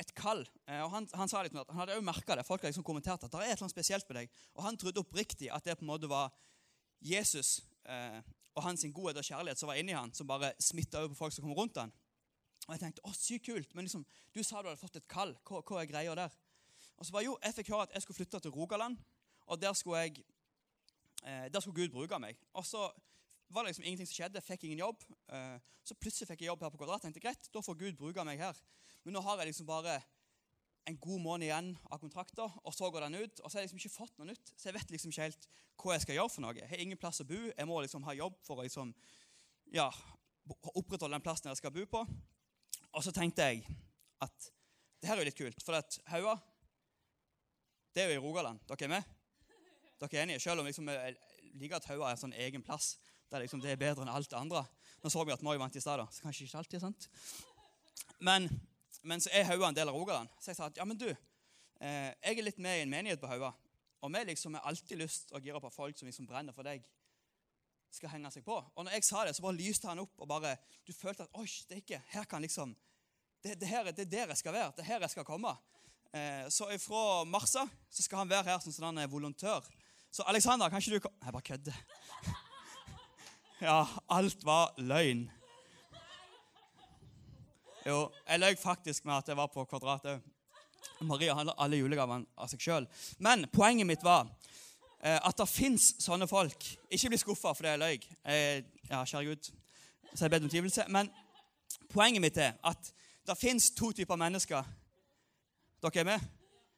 et 0.00 0.12
kall. 0.16 0.44
Eh, 0.68 0.80
og 0.84 0.92
han, 0.94 1.08
han 1.16 1.30
sa 1.32 1.42
liksom 1.42 1.62
at 1.64 1.72
han 1.72 1.82
hadde 1.82 1.98
òg 1.98 2.06
merka 2.06 2.38
det. 2.38 2.46
Folk 2.46 2.62
hadde 2.62 2.74
liksom 2.74 2.86
kommentert 2.86 3.26
at 3.26 3.32
det 3.32 3.42
er 3.42 3.50
et 3.50 3.56
eller 3.56 3.66
annet 3.66 3.76
spesielt 3.76 4.08
med 4.08 4.20
deg. 4.22 4.40
Og 4.56 4.64
han 4.68 4.78
trodde 4.80 5.02
oppriktig 5.02 5.50
at 5.52 5.66
det 5.66 5.78
på 5.78 5.86
en 5.86 5.92
måte 5.92 6.10
var 6.10 6.30
Jesus 7.04 7.58
eh, 7.88 8.20
og 8.56 8.64
hans 8.64 8.86
godhet 8.94 9.20
og 9.20 9.26
kjærlighet 9.26 9.60
som 9.60 9.68
var 9.68 9.80
inni 9.80 9.96
han, 9.96 10.12
som 10.16 10.28
bare 10.28 10.54
smitta 10.62 11.02
over 11.02 11.12
på 11.12 11.20
folk 11.24 11.34
som 11.34 11.44
kom 11.44 11.56
rundt 11.56 11.82
han. 11.82 11.92
Og 12.66 12.74
jeg 12.74 12.82
tenkte, 12.82 13.04
å, 13.06 13.12
sykt 13.14 13.46
kult, 13.46 13.74
men 13.74 13.86
liksom, 13.86 14.02
du 14.34 14.42
sa 14.42 14.60
du 14.62 14.70
hadde 14.70 14.80
fått 14.80 14.98
et 14.98 15.08
kall. 15.10 15.36
Hva, 15.46 15.62
hva 15.62 15.82
er 15.82 15.90
greia 15.90 16.14
der? 16.18 16.34
Og 16.96 17.06
så 17.06 17.14
bare, 17.14 17.26
jo, 17.28 17.36
Jeg 17.42 17.54
fikk 17.54 17.70
høre 17.74 17.86
at 17.86 17.94
jeg 17.94 18.02
skulle 18.02 18.16
flytte 18.16 18.40
til 18.42 18.54
Rogaland, 18.54 18.98
og 19.46 19.60
der 19.62 19.72
skulle, 19.78 20.00
jeg, 20.06 20.24
eh, 21.22 21.46
der 21.52 21.60
skulle 21.62 21.76
Gud 21.76 21.94
bruke 21.94 22.18
meg. 22.18 22.38
Og 22.52 22.66
så 22.66 22.88
var 23.48 23.62
det 23.62 23.70
liksom 23.70 23.84
ingenting 23.84 24.08
som 24.08 24.18
skjedde. 24.18 24.40
Jeg 24.40 24.48
fikk 24.48 24.66
ingen 24.66 24.82
jobb. 24.82 25.04
Eh, 25.30 25.58
så 25.86 25.94
plutselig 25.94 26.26
fikk 26.32 26.42
jeg 26.42 26.50
jobb 26.50 26.64
her 26.66 26.72
på 26.74 26.80
Kvadrat. 26.80 27.02
tenkte, 27.06 27.22
greit, 27.22 27.48
da 27.54 27.62
får 27.62 27.78
Gud 27.78 27.96
bruke 28.00 28.24
meg 28.26 28.42
her. 28.42 28.58
Men 29.04 29.14
nå 29.14 29.22
har 29.22 29.38
jeg 29.38 29.52
liksom 29.52 29.66
bare 29.66 30.00
en 30.86 30.98
god 31.02 31.20
måned 31.20 31.46
igjen 31.46 31.72
av 31.90 31.98
kontrakter, 31.98 32.58
og 32.62 32.74
så 32.74 32.90
går 32.90 33.06
den 33.06 33.22
ut. 33.22 33.40
Og 33.40 33.50
så 33.50 33.58
har 33.58 33.62
jeg 33.62 33.70
liksom 33.70 33.82
ikke 33.82 33.96
fått 33.96 34.18
noe 34.18 34.30
nytt, 34.30 34.52
så 34.54 34.68
jeg 34.68 34.76
vet 34.78 34.90
liksom 34.90 35.10
ikke 35.10 35.28
helt 35.28 35.48
hva 35.76 35.94
jeg 35.94 36.04
skal 36.06 36.18
gjøre 36.18 36.32
for 36.32 36.44
noe. 36.44 36.58
Jeg 36.58 36.70
har 36.70 36.82
ingen 36.82 36.98
plass 36.98 37.22
å 37.22 37.28
bo. 37.28 37.38
Jeg 37.50 37.68
må 37.68 37.80
liksom 37.82 38.06
ha 38.06 38.14
jobb 38.16 38.38
for 38.46 38.58
å 38.58 38.66
liksom, 38.66 38.94
ja, 39.74 39.90
opprettholde 40.74 41.14
den 41.14 41.24
plassen 41.26 41.50
jeg 41.50 41.60
skal 41.60 41.74
bo 41.74 41.86
på. 41.90 42.04
Og 42.96 43.04
så 43.04 43.12
tenkte 43.12 43.44
jeg 43.44 43.66
at 44.24 44.50
det 45.00 45.10
her 45.10 45.18
er 45.18 45.22
jo 45.22 45.28
litt 45.28 45.38
kult, 45.38 45.62
for 45.64 45.76
at 45.76 45.98
Haua 46.08 46.38
det 47.96 48.02
er 48.02 48.10
jo 48.10 48.18
i 48.18 48.24
Rogaland. 48.24 48.60
Dere 48.68 48.84
er 48.84 48.92
med? 48.92 49.12
Dere 50.00 50.18
er 50.18 50.22
enige? 50.24 50.40
Selv 50.44 50.60
om 50.60 50.66
liksom, 50.68 50.88
jeg 50.92 51.16
liker 51.60 51.78
at 51.78 51.88
Haua 51.88 52.10
er 52.10 52.16
en 52.16 52.22
sånn 52.26 52.34
egen 52.44 52.64
plass 52.64 52.96
der 53.32 53.42
liksom 53.42 53.60
det 53.62 53.72
er 53.72 53.80
bedre 53.80 54.04
enn 54.04 54.12
alt 54.12 54.28
det 54.30 54.38
andre. 54.38 54.62
Nå 55.02 55.10
så 55.12 55.24
vi 55.24 55.34
at 55.34 55.44
Moi 55.44 55.56
vant 55.60 55.76
i 55.76 55.82
stad, 55.82 56.02
så 56.12 56.24
kanskje 56.24 56.46
ikke 56.46 56.60
alltid 56.60 56.84
sant. 56.84 57.08
Men 58.20 58.48
men 59.06 59.22
så 59.22 59.30
er 59.32 59.46
Haua 59.46 59.68
en 59.68 59.76
del 59.76 59.88
av 59.90 59.94
Rogaland. 59.94 60.30
Så 60.40 60.50
jeg 60.50 60.58
sa 60.58 60.66
at 60.66 60.78
ja, 60.80 60.84
men 60.88 60.98
du, 60.98 61.08
eh, 61.08 62.10
jeg 62.10 62.38
er 62.38 62.46
litt 62.46 62.58
med 62.62 62.80
i 62.80 62.84
en 62.84 62.90
menighet 62.90 63.20
på 63.22 63.30
Haua. 63.30 63.52
Og 64.02 64.12
vi 64.12 64.22
liksom 64.30 64.56
har 64.58 64.66
alltid 64.66 64.98
lyst 64.98 65.30
å 65.34 65.40
gire 65.42 65.60
på 65.62 65.70
folk 65.70 65.98
som 65.98 66.08
liksom 66.08 66.26
brenner 66.28 66.54
for 66.56 66.66
deg, 66.66 66.84
skal 67.94 68.10
henge 68.12 68.30
seg 68.34 68.44
på. 68.44 68.56
Og 68.74 68.84
når 68.84 68.96
jeg 68.96 69.06
sa 69.06 69.24
det, 69.24 69.36
så 69.36 69.44
bare 69.44 69.58
lyste 69.58 69.88
han 69.88 70.02
opp 70.02 70.20
og 70.20 70.28
bare 70.28 70.56
Du 70.86 70.92
følte 70.92 71.24
at 71.24 71.38
oi, 71.38 71.46
det 71.68 71.76
er 71.78 71.82
ikke 71.82 72.02
Her 72.12 72.24
kan 72.24 72.42
liksom 72.42 72.74
Det, 73.42 73.54
det, 73.60 73.68
her, 73.68 73.90
det 73.92 74.06
er 74.06 74.10
der 74.10 74.32
jeg 74.32 74.40
skal 74.42 74.52
være. 74.52 74.72
Det 74.76 74.82
er 74.82 74.90
her 74.90 75.00
jeg 75.06 75.10
skal 75.10 75.24
komme. 75.24 75.52
Eh, 76.12 76.48
så 76.50 76.66
fra 76.82 77.24
Marsa 77.24 77.66
så 77.90 78.02
skal 78.02 78.24
han 78.24 78.30
være 78.30 78.48
her 78.50 78.58
som 78.64 78.74
sånn 78.74 78.98
volontør. 79.10 79.62
Så 80.10 80.24
Alexander, 80.26 80.68
kan 80.68 80.80
ikke 80.80 80.96
du 80.96 81.04
komme 81.04 81.24
Jeg 81.24 81.32
bare 81.32 81.48
kødder. 81.52 81.80
Ja, 83.56 83.86
alt 84.12 84.42
var 84.44 84.74
løgn. 84.76 85.22
Jo, 87.86 88.10
jeg 88.28 88.40
løy 88.42 88.56
faktisk 88.60 89.06
med 89.08 89.14
at 89.14 89.30
jeg 89.30 89.38
var 89.38 89.48
på 89.48 89.64
Kvadrat 89.64 90.04
òg. 90.10 90.24
Maria 91.00 91.34
handler 91.38 91.56
alle 91.60 91.78
julegavene 91.80 92.26
av 92.36 92.50
seg 92.50 92.60
sjøl. 92.60 92.88
Men 93.22 93.46
poenget 93.52 93.88
mitt 93.88 94.04
var 94.04 94.28
at 95.14 95.38
det 95.38 95.48
fins 95.48 95.92
sånne 96.02 96.26
folk. 96.26 96.64
Ikke 96.90 97.12
bli 97.12 97.18
skuffa 97.20 97.52
for 97.54 97.66
det 97.66 97.74
er 97.74 97.82
løy. 97.82 97.98
Eh, 98.26 98.64
ja, 98.90 99.04
kjære 99.04 99.28
Gud, 99.28 99.50
så 100.12 100.24
jeg 100.24 100.32
bedt 100.32 100.46
om 100.46 100.50
tilgivelse. 100.50 100.86
Men 100.88 101.10
poenget 101.92 102.24
mitt 102.24 102.40
er 102.42 102.56
at 102.66 102.90
det 103.26 103.38
fins 103.38 103.70
to 103.70 103.92
typer 103.92 104.18
mennesker. 104.18 104.66
Dere 105.82 106.02
er 106.02 106.08
med? 106.08 106.26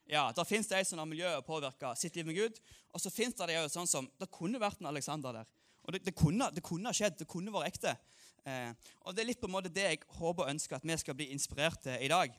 Ja, 0.08 0.32
Det 0.32 0.46
fins 0.48 0.68
de 0.68 0.84
som 0.84 0.98
har 0.98 1.06
miljøet 1.06 1.44
påvirka 1.46 1.94
sitt 1.94 2.16
liv 2.16 2.26
med 2.26 2.36
Gud. 2.36 2.60
Og 2.92 3.00
så 3.00 3.10
fins 3.12 3.34
det 3.34 3.48
de 3.48 3.68
sånn 3.68 3.86
som 3.86 4.10
Det 4.20 4.30
kunne 4.32 4.60
vært 4.60 4.80
en 4.80 4.88
Alexander 4.88 5.32
der. 5.32 5.50
Og 5.84 5.92
det, 5.92 6.04
det, 6.04 6.14
kunne, 6.16 6.50
det 6.52 6.62
kunne 6.64 6.92
skjedd. 6.92 7.18
Det 7.20 7.28
kunne 7.28 7.52
vært 7.52 7.74
ekte. 7.74 7.96
Eh, 8.44 8.72
og 9.04 9.14
Det 9.14 9.22
er 9.22 9.28
litt 9.28 9.40
på 9.40 9.48
en 9.48 9.56
måte 9.56 9.72
det 9.72 9.84
jeg 9.84 10.02
håper 10.18 10.44
og 10.46 10.50
ønsker 10.50 10.76
at 10.76 10.84
vi 10.84 10.96
skal 10.96 11.16
bli 11.16 11.30
inspirert 11.32 11.82
til 11.84 11.96
i 12.00 12.08
dag. 12.08 12.32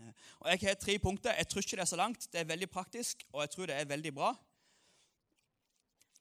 Eh, 0.00 0.12
og 0.40 0.50
Jeg 0.50 0.60
har 0.64 0.74
tre 0.80 0.98
punkter. 0.98 1.36
Jeg 1.36 1.48
tror 1.48 1.64
ikke 1.64 1.76
det 1.76 1.84
er 1.84 1.92
så 1.92 2.00
langt. 2.00 2.28
Det 2.32 2.40
er 2.40 2.52
veldig 2.52 2.70
praktisk, 2.70 3.24
og 3.32 3.42
jeg 3.44 3.50
tror 3.50 3.66
det 3.66 3.76
er 3.76 3.84
veldig 3.88 4.14
bra. 4.14 4.34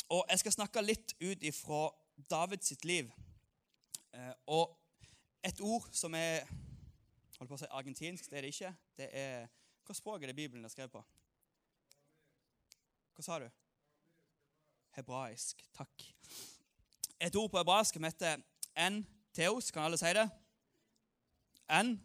Og 0.10 0.26
Jeg 0.30 0.40
skal 0.40 0.52
snakke 0.52 0.82
litt 0.82 1.14
ut 1.22 1.44
ifra 1.44 1.90
Davids 2.30 2.68
sitt 2.68 2.86
liv. 2.86 3.12
Eh, 4.14 4.34
og 4.48 4.78
et 5.44 5.62
ord 5.62 5.90
som 5.92 6.16
er 6.16 6.48
holdt 7.38 7.52
på 7.52 7.58
å 7.58 7.62
si 7.62 7.70
argentinsk, 7.70 8.30
det 8.30 8.38
er 8.38 8.46
det 8.46 8.54
ikke. 8.54 8.74
Det 8.98 9.10
er, 9.12 9.48
Hva 9.86 9.96
språk 9.96 10.24
er 10.24 10.32
det 10.32 10.36
Bibelen 10.36 10.66
er 10.66 10.72
skrevet 10.72 10.92
på? 10.92 11.04
Hva 13.16 13.24
sa 13.26 13.38
du? 13.40 13.48
Hebraisk. 14.98 15.62
Takk. 15.78 16.08
Et 17.20 17.36
ord 17.36 17.52
på 17.52 17.60
hebraisk 17.60 17.98
som 17.98 18.08
heter 18.08 18.42
en 18.78 19.04
teos. 19.34 19.72
Kan 19.72 19.88
alle 19.88 20.00
si 20.00 20.12
det? 20.18 20.28
En? 21.70 21.96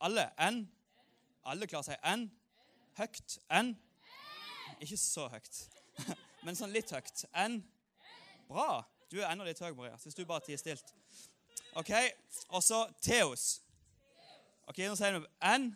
Alle. 0.00 0.30
En? 0.38 0.64
Alle 1.44 1.66
klarer 1.66 1.84
å 1.84 1.90
si 1.90 2.00
en? 2.14 2.26
Høyt. 2.98 3.38
En? 3.50 3.74
Ikke 4.80 4.96
så 4.96 5.26
høyt, 5.28 5.62
men 6.42 6.56
sånn 6.56 6.72
litt 6.72 6.90
høyt. 6.94 7.24
Enn? 7.36 7.60
Bra. 8.48 8.82
Du 9.10 9.18
er 9.20 9.28
enda 9.30 9.44
litt 9.46 9.60
høy, 9.60 9.72
Maria, 9.74 9.98
hvis 10.00 10.16
du 10.16 10.24
bare 10.26 10.44
tier 10.46 10.60
stilt. 10.60 10.94
Ok, 11.78 11.90
Og 12.48 12.62
så 12.62 12.84
Theos. 13.02 13.60
Ok, 14.66 14.78
Nå 14.86 14.96
sier 14.98 15.18
vi 15.18 15.26
enn. 15.50 15.70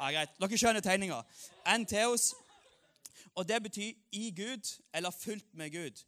Ja, 0.00 0.10
Greit. 0.10 0.36
Dere 0.40 0.58
skjønner 0.58 0.84
tegninga. 0.84 1.20
Enn 1.68 1.86
Theos. 1.86 2.32
Og 3.38 3.46
det 3.48 3.60
betyr 3.62 3.92
i 4.16 4.30
Gud 4.34 4.66
eller 4.94 5.14
fulgt 5.14 5.54
med 5.54 5.70
Gud. 5.74 6.04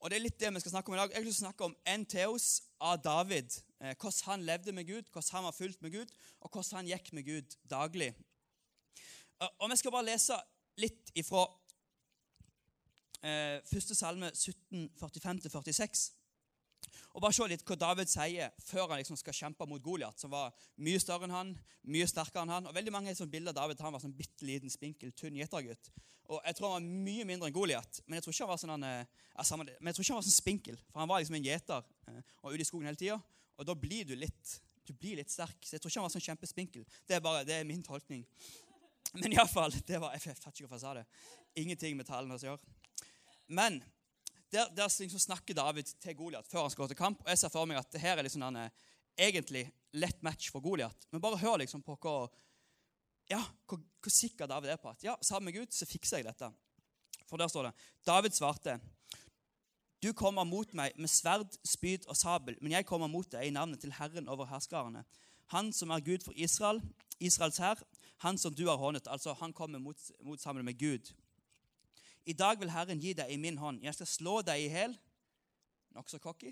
Og 0.00 0.10
Det 0.10 0.16
er 0.16 0.22
litt 0.22 0.40
det 0.40 0.52
vi 0.54 0.60
skal 0.60 0.74
snakke 0.74 0.92
om 0.92 0.96
i 0.96 1.00
dag. 1.00 1.14
Jeg 1.14 1.24
vil 1.24 1.34
snakke 1.34 1.64
om 1.64 1.76
en 1.86 2.04
Theos 2.06 2.62
av 2.80 2.98
David. 3.04 3.56
Eh, 3.80 3.94
hvordan 3.96 4.30
han 4.30 4.44
levde 4.44 4.72
med 4.72 4.86
Gud, 4.86 5.08
hvordan 5.12 5.32
han 5.32 5.44
var 5.44 5.56
fulgt 5.56 5.82
med 5.82 5.92
Gud, 5.92 6.12
og 6.40 6.50
hvordan 6.50 6.76
han 6.76 6.90
gikk 6.90 7.12
med 7.12 7.24
Gud 7.24 7.56
daglig. 7.70 8.14
Og 9.58 9.70
Vi 9.70 9.76
skal 9.76 9.90
bare 9.90 10.04
lese 10.04 10.36
litt 10.76 11.10
ifra 11.14 11.46
eh, 13.26 13.58
første 13.66 13.96
salme 13.98 14.30
17, 14.34 14.88
45-46. 15.00 16.06
Og 17.16 17.22
bare 17.24 17.34
se 17.34 17.46
litt 17.48 17.64
hva 17.66 17.76
David 17.80 18.10
sier 18.12 18.52
før 18.62 18.90
han 18.92 19.00
liksom 19.00 19.18
skal 19.18 19.34
kjempe 19.36 19.66
mot 19.68 19.82
Goliat, 19.82 20.18
som 20.20 20.32
var 20.32 20.52
mye 20.84 21.00
større 21.02 21.26
enn 21.26 21.34
han, 21.34 21.54
mye 21.88 22.08
sterkere 22.08 22.44
enn 22.44 22.52
han. 22.52 22.68
Og 22.68 22.76
veldig 22.76 22.92
mange 22.94 23.14
sånn 23.16 23.30
bilder 23.32 23.54
av 23.54 23.62
David 23.62 23.80
han 23.84 23.96
var 23.96 24.04
sånn 24.04 24.14
bitte 24.16 24.46
liten, 24.46 24.72
spinkel, 24.72 25.14
tynn 25.16 25.38
gjetergutt. 25.40 25.90
Og 26.26 26.42
jeg 26.42 26.58
tror 26.58 26.72
han 26.74 26.76
var 26.76 27.06
mye 27.06 27.24
mindre 27.28 27.48
enn 27.48 27.56
Goliat, 27.56 28.02
men 28.06 28.18
jeg 28.18 28.26
tror 28.26 28.34
ikke 28.34 28.46
han 28.46 28.52
var 28.52 28.62
sånn, 28.62 28.86
eh, 28.86 29.16
men 29.80 29.90
jeg 29.90 29.96
tror 29.96 30.04
ikke 30.04 30.14
han 30.14 30.20
var 30.20 30.28
sånn 30.28 30.40
spinkel. 30.40 30.78
For 30.90 31.02
han 31.02 31.10
var 31.10 31.22
liksom 31.22 31.38
en 31.38 31.48
gjeter 31.48 31.90
eh, 32.10 32.22
og 32.42 32.54
ute 32.54 32.64
i 32.64 32.68
skogen 32.68 32.90
hele 32.90 33.00
tida. 33.00 33.18
Og 33.56 33.68
da 33.68 33.76
blir 33.78 34.08
du 34.08 34.16
litt 34.18 34.56
du 34.86 34.94
blir 34.94 35.18
litt 35.18 35.32
sterk. 35.32 35.58
Så 35.66 35.76
jeg 35.76 35.82
tror 35.82 35.90
ikke 35.90 36.00
han 36.00 36.06
var 36.06 36.14
sånn 36.14 36.26
kjempespinkel. 36.28 36.86
Det 37.08 37.18
er 37.18 37.22
bare, 37.24 37.42
det 37.46 37.58
er 37.58 37.66
min 37.68 37.82
tolkning. 37.82 38.22
Men 39.16 39.32
iallfall 39.32 39.72
Jeg 39.74 40.00
vet 40.02 40.26
ikke 40.26 40.66
hvorfor 40.66 40.76
jeg 40.76 40.82
sa 40.84 40.94
det. 40.98 41.06
Ingenting 41.62 41.96
med 41.98 42.08
tallene 42.08 42.36
å 42.36 42.42
gjøre. 42.42 42.76
Men 43.46 43.80
der, 44.52 44.68
der 44.74 44.90
liksom 45.00 45.20
snakker 45.20 45.54
David 45.54 45.94
til 46.00 46.16
Goliat 46.16 46.46
før 46.46 46.66
han 46.66 46.70
skal 46.70 46.84
gå 46.84 46.88
til 46.92 47.00
kamp. 47.00 47.22
Og 47.24 47.30
jeg 47.32 47.38
ser 47.38 47.52
for 47.52 47.68
meg 47.68 47.80
at 47.80 47.90
det 47.92 48.02
her 48.02 48.18
er 48.18 48.26
liksom 48.26 48.44
en, 48.46 48.60
egentlig 49.16 49.66
lett 49.96 50.22
match 50.22 50.50
for 50.52 50.64
Goliat. 50.64 51.08
Men 51.10 51.22
bare 51.24 51.40
hør 51.40 51.58
liksom 51.62 51.82
på 51.82 51.96
hvor, 52.00 52.30
ja, 53.30 53.42
hvor, 53.66 53.80
hvor 54.02 54.12
sikker 54.12 54.46
David 54.50 54.74
er 54.74 54.80
på 54.82 54.92
at 54.92 55.04
ja, 55.04 55.16
sammen 55.22 55.50
med 55.50 55.60
Gud 55.60 55.74
så 55.74 55.88
fikser 55.88 56.20
jeg 56.20 56.28
dette. 56.28 56.50
For 57.26 57.40
der 57.40 57.50
står 57.50 57.70
det 57.70 57.74
David 58.06 58.36
svarte 58.36 58.78
du 60.04 60.12
kommer 60.12 60.44
mot 60.44 60.70
meg 60.76 60.92
med 61.00 61.08
sverd, 61.10 61.54
spyd 61.64 62.04
og 62.06 62.16
sabel, 62.18 62.54
men 62.60 62.74
jeg 62.76 62.86
kommer 62.86 63.08
mot 63.10 63.26
deg 63.32 63.48
i 63.48 63.52
navnet 63.54 63.80
til 63.80 63.94
Herren 63.96 64.28
over 64.28 64.46
herskarene. 64.46 65.02
Han 65.54 65.72
som 65.72 65.90
er 65.90 66.04
Gud 66.04 66.22
for 66.22 66.36
Israel, 66.36 66.82
Israels 67.18 67.58
hær, 67.62 67.80
han 68.22 68.38
som 68.38 68.54
du 68.54 68.66
har 68.68 68.76
hånet. 68.76 69.08
Altså, 69.08 69.32
han 69.40 69.54
kommer 69.56 69.80
mot, 69.82 69.98
mot 70.22 70.40
sammen 70.40 70.64
med 70.64 70.78
Gud. 70.78 71.10
I 72.26 72.34
dag 72.34 72.58
vil 72.60 72.70
Herren 72.74 73.00
gi 73.00 73.12
deg 73.14 73.30
i 73.30 73.38
min 73.38 73.58
hånd. 73.58 73.84
Jeg 73.86 73.94
skal 73.94 74.08
slå 74.10 74.40
deg 74.42 74.64
i 74.64 74.70
hæl. 74.70 74.96
Nokså 75.94 76.18
cocky. 76.18 76.50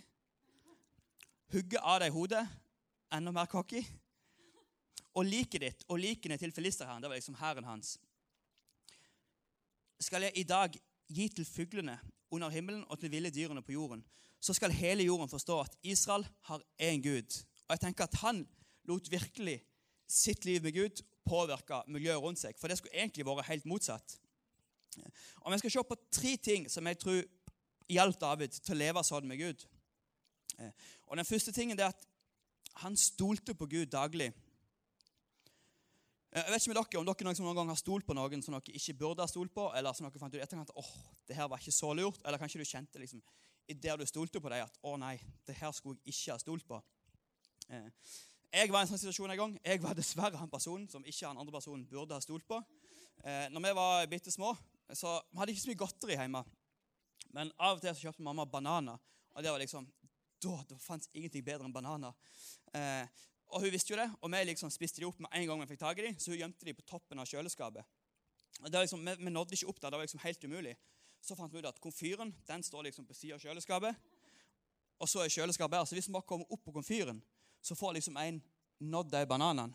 Hugge 1.50 1.80
av 1.82 1.98
deg 2.02 2.14
hodet. 2.14 2.44
Enda 3.12 3.32
mer 3.34 3.50
cocky. 3.50 3.82
Og 5.14 5.26
liket 5.26 5.62
ditt 5.62 5.84
og 5.88 5.98
likene 6.02 6.38
til 6.38 6.54
filisterherren, 6.54 7.02
det 7.02 7.10
var 7.10 7.18
liksom 7.18 7.36
hæren 7.38 7.66
hans, 7.68 7.92
skal 10.02 10.26
jeg 10.26 10.34
i 10.34 10.42
dag 10.42 10.74
gi 11.06 11.28
til 11.30 11.46
fuglene 11.46 11.94
under 12.34 12.50
himmelen 12.50 12.82
og 12.90 12.98
til 12.98 13.12
ville 13.12 13.30
dyrene 13.30 13.62
på 13.62 13.76
jorden. 13.76 14.02
Så 14.40 14.56
skal 14.58 14.74
hele 14.74 15.06
jorden 15.06 15.30
forstå 15.30 15.60
at 15.60 15.76
Israel 15.82 16.26
har 16.48 16.62
én 16.82 17.02
Gud. 17.02 17.38
Og 17.68 17.76
jeg 17.76 17.80
tenker 17.80 18.04
at 18.04 18.18
Han 18.22 18.42
lot 18.84 19.10
virkelig 19.10 19.62
sitt 20.08 20.44
liv 20.44 20.62
med 20.62 20.74
Gud 20.74 21.02
påvirke 21.24 21.82
miljøet 21.86 22.20
rundt 22.22 22.38
seg. 22.38 22.58
For 22.58 22.68
det 22.68 22.78
skulle 22.78 22.98
egentlig 22.98 23.26
vært 23.26 23.48
helt 23.48 23.64
motsatt. 23.64 24.18
Og 25.40 25.52
Vi 25.52 25.58
skal 25.58 25.70
se 25.70 25.84
på 25.88 26.00
tre 26.10 26.36
ting 26.36 26.70
som 26.70 26.86
jeg 26.86 26.98
tror 26.98 27.22
hjalp 27.88 28.20
David 28.20 28.56
til 28.60 28.74
å 28.74 28.78
leve 28.78 29.04
sånn 29.04 29.28
med 29.28 29.38
Gud. 29.38 29.66
Og 31.06 31.16
Den 31.16 31.28
første 31.28 31.52
tingen 31.52 31.80
er 31.80 31.92
at 31.92 32.08
han 32.82 32.96
stolte 32.96 33.54
på 33.54 33.66
Gud 33.70 33.86
daglig. 33.86 34.32
Jeg 36.34 36.50
vet 36.50 36.64
ikke 36.64 36.72
med 36.72 36.78
dere 36.80 36.98
om 36.98 37.06
dere 37.06 37.26
noen, 37.28 37.42
noen 37.46 37.58
gang 37.60 37.68
har 37.70 37.78
stolt 37.78 38.06
på 38.06 38.14
noen 38.18 38.40
som 38.42 38.56
dere 38.56 38.74
ikke 38.74 38.96
burde 38.98 39.22
ha 39.22 39.30
stolt 39.30 39.52
på, 39.54 39.68
eller 39.78 39.94
som 39.94 40.08
dere 40.08 40.18
fant 40.18 40.34
ut 40.34 40.42
etterkant 40.42 40.72
åh, 40.74 40.88
det 41.28 41.36
her 41.38 41.46
var 41.50 41.62
ikke 41.62 41.74
så 41.76 41.92
lurt, 41.94 42.18
eller 42.26 42.42
kanskje 42.42 42.58
du 42.58 42.66
kjente 42.66 42.98
liksom, 42.98 43.20
der 43.70 44.00
du 44.00 44.02
stolte 44.10 44.42
på 44.42 44.50
dem, 44.50 44.64
at 44.66 44.80
å 44.82 44.96
nei, 44.98 45.14
det 45.46 45.54
her 45.60 45.70
skulle 45.76 46.00
jeg 46.02 46.16
ikke 46.16 46.34
ha 46.34 46.42
stolt 46.42 46.66
på. 46.66 46.80
Eh, 47.70 47.86
jeg 48.50 48.72
var 48.74 48.82
i 48.82 48.88
en 48.88 48.90
sånn 48.90 49.00
situasjon 49.04 49.30
en 49.30 49.38
gang. 49.38 49.54
Jeg 49.62 49.82
var 49.82 49.94
dessverre 49.94 50.38
han 50.38 50.50
personen 50.50 50.88
som 50.90 51.06
ikke 51.06 51.26
han 51.26 51.38
andre 51.38 51.54
personen 51.54 51.86
burde 51.90 52.18
ha 52.18 52.22
stolt 52.22 52.46
på. 52.50 52.58
Eh, 53.22 53.46
når 53.54 53.64
vi 53.68 53.72
var 53.78 54.10
bitte 54.10 54.34
små, 54.34 54.50
så 54.92 55.16
vi 55.30 55.40
hadde 55.40 55.54
ikke 55.54 55.62
så 55.64 55.70
mye 55.70 55.80
godteri 55.80 56.16
hjemme. 56.18 56.44
Men 57.34 57.52
av 57.58 57.78
og 57.78 57.82
til 57.82 57.94
så 57.94 58.08
kjøpte 58.08 58.24
mamma 58.26 58.44
bananer. 58.46 59.00
Og 59.34 59.42
det 59.42 59.50
var 59.50 59.62
liksom, 59.62 59.86
da, 60.44 60.58
det 60.68 60.80
fantes 60.82 61.10
ingenting 61.14 61.44
bedre 61.46 61.66
enn 61.66 61.74
bananer. 61.74 62.14
Eh, 62.76 63.06
og 63.54 63.64
hun 63.64 63.72
visste 63.74 63.94
jo 63.94 63.98
det, 63.98 64.06
og 64.20 64.30
vi 64.32 64.42
liksom 64.48 64.70
spiste 64.72 65.02
de 65.02 65.08
opp 65.08 65.20
med 65.22 65.30
en 65.34 65.46
gang 65.48 65.60
vi 65.62 65.70
fikk 65.72 65.82
tak 65.82 66.00
i 66.00 66.08
dem, 66.08 66.16
så 66.18 66.32
hun 66.32 66.40
gjemte 66.40 66.66
de 66.66 66.74
på 66.74 66.86
toppen 66.88 67.20
av 67.22 67.28
kjøleskapet. 67.30 67.86
Liksom, 68.64 69.02
vi, 69.04 69.14
vi, 69.20 69.30
nådde 69.30 69.56
ikke 69.56 69.70
opp 69.70 69.80
der. 69.80 69.90
Det 69.90 69.98
var 69.98 70.06
liksom 70.06 70.24
helt 70.24 70.44
umulig. 70.44 70.74
Så 71.24 71.36
fant 71.38 71.52
vi 71.52 71.62
ut 71.62 71.68
at 71.68 71.80
komfyren 71.82 72.34
den 72.48 72.62
står 72.62 72.88
liksom 72.88 73.06
på 73.08 73.16
siden 73.16 73.38
av 73.38 73.42
kjøleskapet. 73.42 74.10
Og 75.02 75.10
så 75.10 75.24
er 75.24 75.32
kjøleskapet 75.32 75.78
her. 75.78 75.88
Så 75.88 75.96
hvis 75.96 76.08
vi 76.08 76.14
bare 76.14 76.28
kommer 76.28 76.50
opp 76.52 76.62
på 76.64 76.74
komfyren, 76.74 77.22
så 77.64 77.74
får 77.78 77.96
liksom 77.98 78.18
en 78.20 78.42
nådd 78.84 79.10
de 79.10 79.24
bananene. 79.26 79.74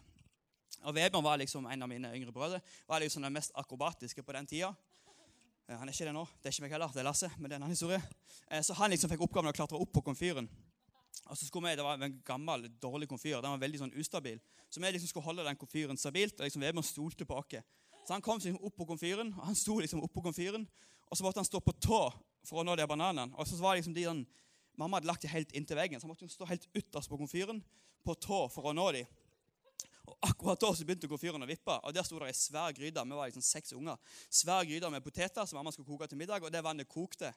Og 0.86 0.96
Vebjørn 0.96 1.26
var 1.26 1.40
liksom 1.42 1.66
en 1.68 1.84
av 1.84 1.90
mine 1.92 2.12
yngre 2.16 2.32
brødre. 2.32 2.62
Var 2.88 3.02
liksom 3.04 3.26
den 3.26 3.34
mest 3.36 3.52
akrobatiske 3.58 4.24
på 4.24 4.36
den 4.36 4.48
tida. 4.48 4.70
Eh, 5.70 5.78
han 5.78 5.88
er 5.88 5.94
ikke 5.94 6.10
det 6.10 6.16
nå. 6.16 6.26
Det 6.42 6.50
er 6.50 6.56
ikke 6.56 6.66
meg 6.66 6.74
heller. 6.74 6.94
Det 6.94 7.04
er 7.04 7.06
Lasse. 7.06 7.30
men 7.38 7.46
det 7.46 7.56
er 7.56 7.62
en 7.62 7.68
annen 7.68 7.78
historie. 7.78 8.02
Eh, 8.50 8.62
så 8.66 8.74
han 8.74 8.90
liksom 8.90 9.12
fikk 9.12 9.22
oppgaven 9.22 9.52
å 9.52 9.56
klatre 9.56 9.78
opp 9.78 9.92
på 9.94 10.02
komfyren. 10.02 10.50
Og 11.30 11.38
så 11.38 11.46
skulle 11.46 11.70
vi, 11.70 11.76
Det 11.76 11.86
var 11.86 12.02
en 12.02 12.22
gammel, 12.26 12.70
dårlig 12.82 13.08
komfyr. 13.08 13.42
Den 13.42 13.54
var 13.54 13.62
veldig 13.62 13.80
sånn 13.84 13.94
ustabil. 13.94 14.40
Så 14.70 14.82
vi 14.82 14.92
liksom 14.92 15.10
skulle 15.10 15.26
holde 15.26 15.46
den 15.46 15.56
komfyren 15.56 15.98
stabilt. 15.98 16.40
og 16.40 16.48
liksom 16.48 16.62
Vebjørn 16.62 16.84
stolte 16.84 17.26
på 17.26 17.38
oss. 17.38 17.62
Så 18.08 18.14
han 18.14 18.22
kom 18.22 18.40
opp 18.40 18.76
på 18.76 18.86
komfyren, 18.86 19.34
og 19.38 19.46
han 19.46 19.56
sto 19.56 19.80
liksom 19.80 20.02
på 20.02 20.22
komfyren. 20.22 20.68
Og 21.12 21.18
så 21.18 21.24
måtte 21.24 21.38
han 21.38 21.46
stå 21.46 21.60
på 21.60 21.74
tå 21.80 22.12
for 22.44 22.62
å 22.62 22.64
nå 22.64 22.76
de 22.76 22.88
bananene. 22.88 23.36
Og 23.38 23.46
så 23.46 23.56
var 23.62 23.76
liksom 23.76 23.94
de 23.94 24.04
sånn, 24.04 24.26
Mamma 24.80 24.98
hadde 24.98 25.08
lagt 25.08 25.22
dem 25.22 25.32
helt 25.32 25.52
inntil 25.52 25.76
veggen, 25.76 26.00
så 26.00 26.08
han 26.08 26.14
måtte 26.14 26.24
jo 26.24 26.32
stå 26.32 26.46
helt 26.48 26.66
ytterst 26.74 27.10
på 27.10 27.18
komfyren 27.20 27.62
på 28.06 28.16
tå 28.16 28.48
for 28.48 28.70
å 28.70 28.72
nå 28.74 28.92
dem. 28.96 29.06
Og 30.10 30.18
Akkurat 30.26 30.62
da 30.62 30.72
så 30.74 30.86
begynte 30.88 31.10
komfyren 31.12 31.46
å 31.46 31.50
vippe, 31.50 31.76
og 31.86 31.94
der 31.94 32.06
sto 32.08 32.18
det 32.20 32.32
ei 32.32 32.38
svær 32.38 32.74
gryte. 32.76 33.04
Vi 33.06 33.20
var 33.20 33.30
liksom 33.30 33.46
seks 33.46 33.76
unger. 33.78 34.00
Svær 34.34 34.66
gryte 34.68 34.90
med 34.92 35.06
poteter 35.06 35.46
som 35.46 35.60
mamma 35.60 35.74
skulle 35.76 35.88
koke 35.88 36.10
til 36.10 36.20
middag, 36.20 36.44
og 36.44 36.54
det 36.54 36.64
vannet 36.66 36.90
kokte. 36.90 37.32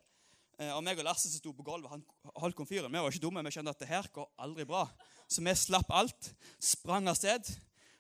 Eh, 0.59 0.71
og 0.73 0.83
meg 0.85 1.01
og 1.01 1.07
Lasse 1.07 1.31
som 1.31 1.41
sto 1.41 1.53
på 1.57 1.65
gulvet, 1.67 1.91
han 1.93 2.05
holdt 2.43 2.59
komfyren. 2.59 2.93
Vi 2.93 3.01
var 3.01 3.13
ikke 3.13 3.25
dumme, 3.25 3.45
vi 3.45 3.55
skjønte 3.55 3.75
at 3.75 3.85
det 3.85 3.91
her 3.91 4.09
går 4.15 4.29
aldri 4.45 4.67
bra. 4.69 4.87
Så 5.29 5.45
vi 5.45 5.55
slapp 5.57 5.93
alt, 5.93 6.33
sprang 6.61 7.09
av 7.11 7.17
sted, 7.19 7.49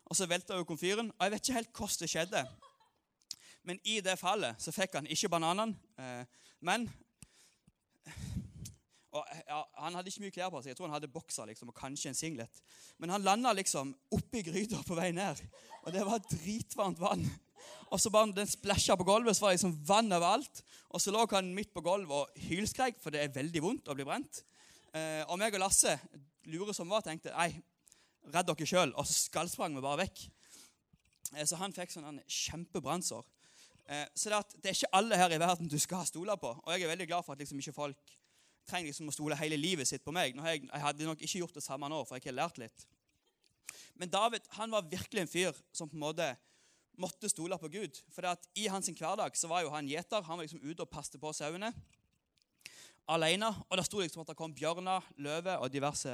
og 0.08 0.18
så 0.18 0.28
velta 0.28 0.58
jo 0.58 0.68
komfyren. 0.68 1.12
Og 1.16 1.26
jeg 1.26 1.34
vet 1.34 1.46
ikke 1.46 1.58
helt 1.60 1.72
hvordan 1.78 2.02
det 2.02 2.12
skjedde. 2.12 2.44
Men 3.68 3.78
i 3.86 4.00
det 4.04 4.18
fallet 4.18 4.58
så 4.62 4.74
fikk 4.74 4.98
han 4.98 5.08
ikke 5.10 5.30
bananene. 5.32 5.76
Eh, 5.98 6.40
men 6.62 6.86
og, 9.12 9.28
ja, 9.46 9.60
Han 9.84 9.96
hadde 9.96 10.08
ikke 10.08 10.24
mye 10.24 10.34
klær 10.34 10.50
på 10.52 10.62
seg. 10.62 10.72
Jeg 10.72 10.78
tror 10.78 10.88
han 10.88 10.96
hadde 10.96 11.10
bokser 11.12 11.48
liksom, 11.48 11.72
og 11.72 11.76
kanskje 11.76 12.12
en 12.12 12.18
singlet. 12.18 12.62
Men 13.02 13.12
han 13.12 13.24
landa 13.24 13.52
liksom 13.56 13.92
oppi 14.14 14.44
gryta 14.46 14.80
på 14.86 14.96
vei 14.98 15.10
ned, 15.16 15.42
og 15.82 15.92
det 15.94 16.04
var 16.08 16.22
dritvarmt 16.30 17.02
vann. 17.02 17.26
Og 17.92 18.00
så 18.00 18.10
bare 18.10 18.32
den 18.34 18.48
splæsja 18.48 18.96
på 18.96 19.04
gulvet, 19.06 19.36
så 19.36 19.44
var 19.44 19.52
det 19.52 19.60
liksom 19.60 19.76
vann 19.86 20.12
overalt. 20.16 20.62
Og 20.90 21.00
så 21.00 21.12
lå 21.12 21.26
han 21.30 21.52
midt 21.54 21.74
på 21.74 21.82
gulvet 21.84 22.24
og 22.24 22.46
hylskreik, 22.48 22.96
for 23.02 23.12
det 23.12 23.20
er 23.22 23.34
veldig 23.34 23.62
vondt 23.62 23.90
å 23.92 23.96
bli 23.96 24.06
brent. 24.08 24.42
Eh, 24.96 25.20
og 25.28 25.38
meg 25.40 25.54
og 25.56 25.62
Lasse, 25.62 25.98
lure 26.48 26.74
som 26.76 26.90
var, 26.90 27.04
tenkte 27.04 27.34
nei, 27.36 27.50
redd 28.32 28.48
dere 28.48 28.68
sjøl. 28.68 28.94
Og 28.96 29.06
så 29.08 29.28
skallsprang 29.28 29.76
vi 29.76 29.84
bare 29.84 30.06
vekk. 30.06 30.24
Eh, 31.36 31.44
så 31.48 31.60
han 31.60 31.76
fikk 31.76 31.92
sånn 31.92 32.20
kjempebrannsår. 32.26 33.28
Eh, 33.86 34.08
så 34.14 34.32
det, 34.32 34.40
at, 34.40 34.56
det, 34.56 34.70
er 34.70 34.78
ikke 34.78 34.96
alle 34.98 35.20
her 35.20 35.36
i 35.36 35.40
verden 35.42 35.70
du 35.70 35.78
skal 35.80 36.02
ha 36.02 36.08
stoler 36.08 36.40
på. 36.40 36.52
Og 36.64 36.72
jeg 36.72 36.86
er 36.86 36.92
veldig 36.94 37.08
glad 37.10 37.26
for 37.26 37.36
at 37.36 37.44
liksom 37.44 37.60
ikke 37.60 37.76
folk 37.76 38.16
trenger 38.68 38.90
liksom 38.90 39.10
å 39.10 39.14
stole 39.14 39.38
hele 39.38 39.58
livet 39.58 39.88
sitt 39.88 40.04
på 40.04 40.14
meg. 40.14 40.36
Jeg, 40.36 40.64
jeg, 40.66 40.82
hadde 40.84 41.08
nok 41.08 41.22
ikke 41.22 41.42
gjort 41.42 41.58
det 41.58 41.64
samme 41.64 41.90
nå, 41.90 42.02
for 42.06 42.18
jeg 42.18 42.30
har 42.30 42.38
lært 42.38 42.60
litt. 42.62 42.86
Men 43.98 44.10
David 44.12 44.46
han 44.56 44.72
var 44.72 44.88
virkelig 44.88 45.22
en 45.24 45.30
fyr 45.30 45.58
som 45.74 45.90
på 45.90 45.98
en 45.98 46.04
måte 46.04 46.28
måtte 47.00 47.30
stole 47.30 47.56
på 47.58 47.70
Gud. 47.72 47.98
For 48.12 48.26
at 48.28 48.46
i 48.58 48.68
hans 48.70 48.90
hverdag 48.92 49.36
så 49.38 49.50
var 49.50 49.64
jo 49.64 49.72
han 49.72 49.88
gjeter. 49.88 50.24
Han 50.28 50.38
var 50.38 50.46
liksom 50.46 50.62
ute 50.64 50.84
og 50.84 50.92
passet 50.92 51.20
på 51.20 51.32
sauene 51.36 51.72
alene. 53.10 53.50
Og 53.68 53.78
det 53.78 53.86
sto 53.86 54.00
liksom 54.00 54.22
at 54.22 54.32
det 54.32 54.38
kom 54.38 54.54
bjørner, 54.54 55.04
løver 55.16 55.58
og 55.58 55.72
diverse 55.72 56.12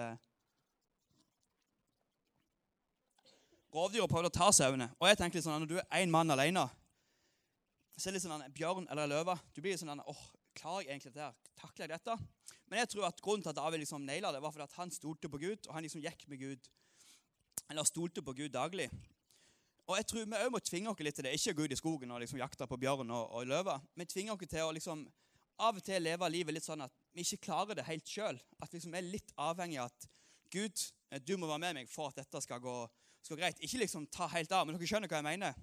rovdyr 3.74 4.04
og 4.04 4.10
prøvde 4.10 4.32
å 4.32 4.38
ta 4.38 4.48
sauene. 4.54 4.88
Og 4.98 5.08
jeg 5.10 5.20
tenkte 5.20 5.38
litt 5.38 5.46
sånn, 5.46 5.60
Når 5.62 5.68
du 5.70 5.78
er 5.78 6.00
én 6.00 6.10
mann 6.10 6.30
alene, 6.30 6.64
så 7.96 8.08
er 8.08 8.12
det 8.12 8.20
litt 8.20 8.26
sånn 8.26 8.52
bjørn 8.54 8.86
eller 8.90 9.10
løve 9.10 9.34
Du 9.54 9.60
blir 9.60 9.74
litt 9.74 9.82
sånn 9.82 10.00
åh, 10.00 10.24
klarer 10.54 10.86
jeg 10.86 10.96
egentlig 10.96 11.12
dette? 11.12 11.26
her? 11.26 11.54
Takler 11.58 11.86
jeg 11.86 11.98
dette? 11.98 12.16
Men 12.68 12.82
jeg 12.82 12.92
tror 12.92 13.08
at 13.08 13.20
grunnen 13.24 13.44
til 13.44 13.52
at 13.52 13.56
David 13.56 13.80
liksom 13.82 14.04
naila 14.04 14.32
det, 14.32 14.42
var 14.44 14.52
fordi 14.52 14.66
at 14.66 14.76
han 14.76 14.90
stolte 14.92 15.30
på 15.32 15.40
Gud, 15.40 15.68
og 15.68 15.74
han 15.74 15.86
liksom 15.86 16.02
gikk 16.04 16.26
med 16.28 16.42
Gud. 16.42 16.68
Eller 17.68 17.88
stolte 17.88 18.24
på 18.24 18.34
Gud 18.36 18.52
daglig. 18.52 18.90
Og 19.88 19.96
jeg 19.96 20.06
tror 20.06 20.24
Vi 20.24 20.36
også 20.36 20.50
må 20.52 20.60
tvinge 20.60 20.90
oss 20.90 21.00
litt 21.00 21.16
til 21.16 21.24
det. 21.24 21.32
Ikke 21.32 21.54
gå 21.56 21.64
ut 21.64 21.72
i 21.72 21.80
skogen 21.80 22.10
og 22.12 22.20
liksom 22.20 22.38
jakte 22.38 22.66
på 22.68 22.76
bjørn 22.76 23.10
og, 23.10 23.32
og 23.32 23.46
løver. 23.48 23.80
Vi 23.96 24.04
tvinger 24.04 24.36
oss 24.36 24.50
til 24.50 24.66
å 24.66 24.74
liksom 24.76 25.06
av 25.58 25.78
og 25.80 25.82
til 25.82 26.04
leve 26.04 26.28
livet 26.30 26.54
litt 26.54 26.66
sånn 26.66 26.84
at 26.84 26.92
vi 27.16 27.24
ikke 27.24 27.48
klarer 27.48 27.78
det 27.78 27.86
helt 27.88 28.06
sjøl. 28.06 28.36
At 28.60 28.70
vi 28.70 28.78
liksom 28.78 28.94
er 28.94 29.08
litt 29.08 29.32
avhengig 29.40 29.80
av 29.82 29.88
at 29.88 30.08
Gud, 30.52 30.84
eh, 31.10 31.20
du 31.24 31.36
må 31.36 31.48
være 31.48 31.64
med 31.64 31.80
meg 31.80 31.90
for 31.90 32.12
at 32.12 32.20
dette 32.20 32.42
skal 32.44 32.60
gå, 32.62 32.76
skal 33.24 33.40
greit. 33.40 33.58
Ikke 33.64 33.80
liksom 33.82 34.06
ta 34.12 34.28
helt 34.36 34.52
av, 34.52 34.66
men 34.66 34.76
dere 34.76 34.88
skjønner 34.88 35.10
hva 35.10 35.22
jeg 35.22 35.28
mener. 35.30 35.56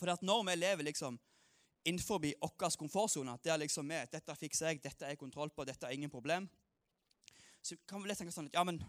For 0.00 0.10
at 0.10 0.24
når 0.26 0.42
vi 0.48 0.56
lever 0.58 0.88
liksom 0.88 1.20
innenfor 1.84 2.18
vår 2.22 2.76
komfortsone. 2.78 3.38
Der 3.44 3.56
liksom 3.56 3.88
vi, 3.88 4.00
dette 4.12 4.36
fikser 4.38 4.70
jeg, 4.70 4.82
dette 4.82 5.06
er 5.06 5.14
jeg 5.14 5.20
kontroll 5.20 5.50
på, 5.50 5.64
dette 5.64 5.86
er 5.86 5.96
ingen 5.96 6.10
problem. 6.10 6.48
Så 7.62 7.76
kan 7.86 8.02
vi 8.02 8.10
lett 8.10 8.18
tenke 8.18 8.34
sånn 8.34 8.50
at 8.50 8.58
ja, 8.58 8.64
men 8.66 8.80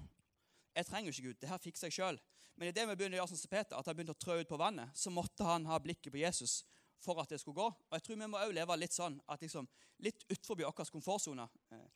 jeg 0.73 0.87
trenger 0.89 1.09
jo 1.09 1.13
ikke 1.13 1.27
Gud. 1.29 1.39
det 1.41 1.49
her 1.49 1.61
fikser 1.61 1.89
jeg 1.89 1.97
sjøl. 1.99 2.21
Men 2.55 2.69
idet 2.69 2.85
vi 2.89 2.95
begynner 2.95 3.17
å 3.17 3.21
gjøre 3.23 3.33
sånn 3.33 3.41
som 3.41 3.51
Peter, 3.51 3.77
at 3.77 3.89
han 3.89 3.97
begynte 3.97 4.13
å 4.13 4.21
trø 4.21 4.37
ut 4.41 4.49
på 4.49 4.59
vannet, 4.61 4.93
så 4.97 5.13
måtte 5.13 5.45
han 5.45 5.65
ha 5.69 5.79
blikket 5.81 6.13
på 6.13 6.21
Jesus 6.21 6.63
for 7.03 7.19
at 7.21 7.29
det 7.29 7.39
skulle 7.41 7.57
gå. 7.57 7.65
Og 7.67 7.97
jeg 7.97 8.05
tror 8.05 8.19
vi 8.19 8.29
må 8.29 8.39
også 8.39 8.55
leve 8.57 8.77
litt 8.79 8.95
sånn, 8.95 9.17
at 9.27 9.41
liksom, 9.41 9.67
litt 10.05 10.25
utenfor 10.29 10.61
vår 10.61 10.75
komfortsone. 10.77 11.47
Eh, 11.73 11.87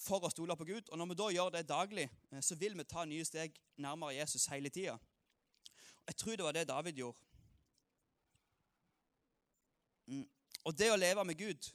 for 0.00 0.24
å 0.24 0.30
stole 0.32 0.56
på 0.56 0.66
Gud. 0.68 0.90
Og 0.90 0.98
når 0.98 1.10
vi 1.10 1.18
da 1.20 1.30
gjør 1.34 1.54
det 1.54 1.68
daglig, 1.68 2.08
eh, 2.30 2.42
så 2.44 2.56
vil 2.58 2.76
vi 2.78 2.86
ta 2.88 3.04
nye 3.04 3.24
steg 3.26 3.56
nærmere 3.80 4.18
Jesus 4.18 4.48
hele 4.52 4.72
tida. 4.72 4.98
Jeg 6.06 6.16
tror 6.16 6.36
det 6.36 6.46
var 6.46 6.56
det 6.56 6.68
David 6.68 6.98
gjorde. 6.98 7.18
Mm. 10.10 10.26
Og 10.64 10.76
det 10.76 10.90
å 10.92 10.98
leve 10.98 11.24
med 11.24 11.38
Gud 11.40 11.70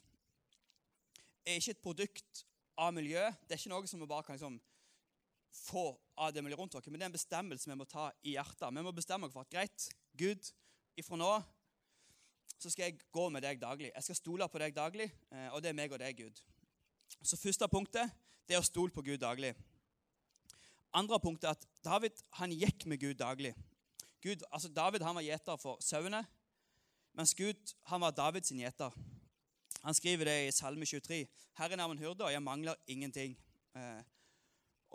er 1.46 1.58
ikke 1.58 1.74
et 1.74 1.82
produkt 1.82 2.44
av 2.78 2.92
miljøet. 2.94 3.38
Det 3.46 3.56
er 3.56 3.62
ikke 3.62 3.72
noe 3.72 3.90
som 3.90 4.02
vi 4.02 4.08
bare 4.10 4.26
kan 4.26 4.36
liksom, 4.36 4.58
få 5.56 5.88
av 6.20 6.32
det 6.34 6.42
miljøet 6.44 6.60
rundt 6.60 6.76
oss, 6.78 6.86
men 6.90 7.00
det 7.00 7.06
er 7.06 7.10
en 7.10 7.16
bestemmelse 7.16 7.70
vi 7.70 7.78
må 7.78 7.86
ta 7.88 8.10
i 8.22 8.36
hjertet. 8.36 8.68
Vi 8.72 8.84
må 8.84 8.92
bestemme 8.94 9.28
oss 9.28 9.34
for 9.34 9.46
at 9.46 9.52
greit, 9.52 9.88
Gud, 10.16 10.50
ifra 10.96 11.18
nå 11.20 11.30
så 12.56 12.70
skal 12.72 12.86
jeg 12.86 13.00
gå 13.12 13.26
med 13.28 13.44
deg 13.44 13.58
daglig. 13.60 13.90
Jeg 13.92 14.06
skal 14.06 14.16
stole 14.16 14.46
på 14.48 14.60
deg 14.62 14.72
daglig, 14.76 15.10
eh, 15.28 15.48
og 15.52 15.60
det 15.60 15.70
er 15.70 15.76
meg 15.76 15.92
og 15.92 16.00
deg, 16.00 16.16
Gud. 16.16 16.40
Så 17.20 17.36
første 17.36 17.68
punktet 17.68 18.12
det 18.48 18.56
er 18.56 18.62
å 18.62 18.66
stole 18.66 18.94
på 18.94 19.04
Gud 19.04 19.20
daglig. 19.20 19.52
Andre 20.96 21.18
punktet 21.20 21.50
er 21.50 21.58
at 21.58 21.66
David 21.84 22.22
han 22.38 22.54
gikk 22.56 22.86
med 22.88 23.02
Gud 23.02 23.18
daglig. 23.20 23.52
Gud, 24.24 24.40
altså 24.50 24.70
David 24.72 25.04
han 25.04 25.18
var 25.18 25.26
gjeter 25.26 25.60
for 25.60 25.82
sauene, 25.84 26.22
mens 27.16 27.34
Gud 27.34 27.74
han 27.90 28.02
var 28.04 28.14
Davids 28.16 28.52
gjeter. 28.52 28.92
Han 29.82 29.94
skriver 29.94 30.28
det 30.28 30.36
i 30.48 30.52
Salme 30.52 30.86
23. 30.86 31.26
Herren 31.58 31.80
er 31.80 31.88
min 31.88 31.98
hyrde, 32.02 32.24
og 32.24 32.32
jeg 32.32 32.42
mangler 32.42 32.74
ingenting. 32.86 33.36
Eh, 33.76 34.02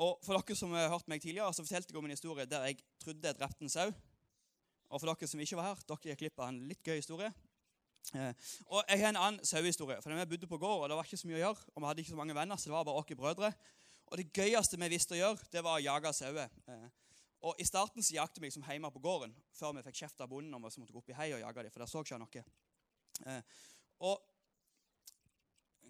og 0.02 0.20
For 0.26 0.38
dere 0.38 0.58
som 0.58 0.74
har 0.76 0.90
hørt 0.90 1.08
meg 1.12 1.22
tidligere, 1.22 1.54
så 1.54 1.64
fortalte 1.64 1.94
jeg 1.94 2.00
om 2.00 2.08
en 2.08 2.16
historie 2.16 2.46
der 2.50 2.66
jeg 2.70 2.82
trodde 3.04 3.28
jeg 3.28 3.38
drepte 3.40 3.66
en 3.66 3.70
sau. 3.70 3.92
Og 4.90 5.00
for 5.00 5.08
dere 5.08 5.28
som 5.30 5.40
ikke 5.40 5.60
var 5.60 5.72
her, 5.72 5.84
dere 5.88 6.12
gikk 6.12 6.22
glipp 6.24 6.40
av 6.42 6.52
en 6.52 6.62
litt 6.70 6.84
gøy 6.84 7.00
historie. 7.00 7.32
Eh, 8.16 8.34
og 8.68 8.84
Jeg 8.90 9.00
har 9.00 9.10
en 9.10 9.22
annen 9.22 9.46
sauehistorie. 9.46 10.02
for 10.02 10.14
Vi 10.14 10.26
bodde 10.26 10.48
på 10.48 10.58
gård, 10.58 10.84
og 10.84 10.90
det 10.90 10.98
var 10.98 11.04
ikke 11.04 11.18
så 11.18 11.28
mye 11.28 11.40
å 11.40 11.46
gjøre. 11.46 11.70
Og 11.76 11.82
vi 11.82 11.88
hadde 11.88 12.02
ikke 12.02 12.16
så 12.16 12.22
mange 12.22 12.36
venner, 12.36 12.56
så 12.56 12.70
det 12.70 12.74
var 12.74 12.84
bare 12.84 12.96
oss 12.96 13.16
brødre. 13.18 13.54
Og 14.08 14.18
Det 14.18 14.34
gøyeste 14.34 14.78
vi 14.78 14.90
visste 14.90 15.16
å 15.16 15.22
gjøre, 15.22 15.52
det 15.52 15.64
var 15.64 15.80
å 15.80 15.84
jage 15.84 16.14
sauer. 16.14 16.50
Eh, 16.68 16.90
og 17.42 17.58
I 17.58 17.66
starten 17.66 18.06
så 18.06 18.16
jakte 18.16 18.42
vi 18.42 18.50
liksom 18.50 18.66
hjemme 18.68 18.92
på 18.94 19.02
gården, 19.02 19.34
før 19.58 19.74
vi 19.78 19.86
fikk 19.88 20.04
kjeft 20.04 20.22
av 20.22 20.30
bonden 20.30 20.54
om 20.54 20.66
vi 20.66 20.82
måtte 20.84 20.94
gå 20.94 21.02
opp 21.02 21.10
i 21.10 21.18
hei 21.18 21.32
og 21.34 21.42
jage 21.42 21.64
dem, 21.66 21.74
for 21.74 21.84
der 21.84 21.90
så 21.90 22.04
ikke 22.06 22.20
noe. 22.22 22.44
Eh, 23.26 23.42
og 24.06 24.28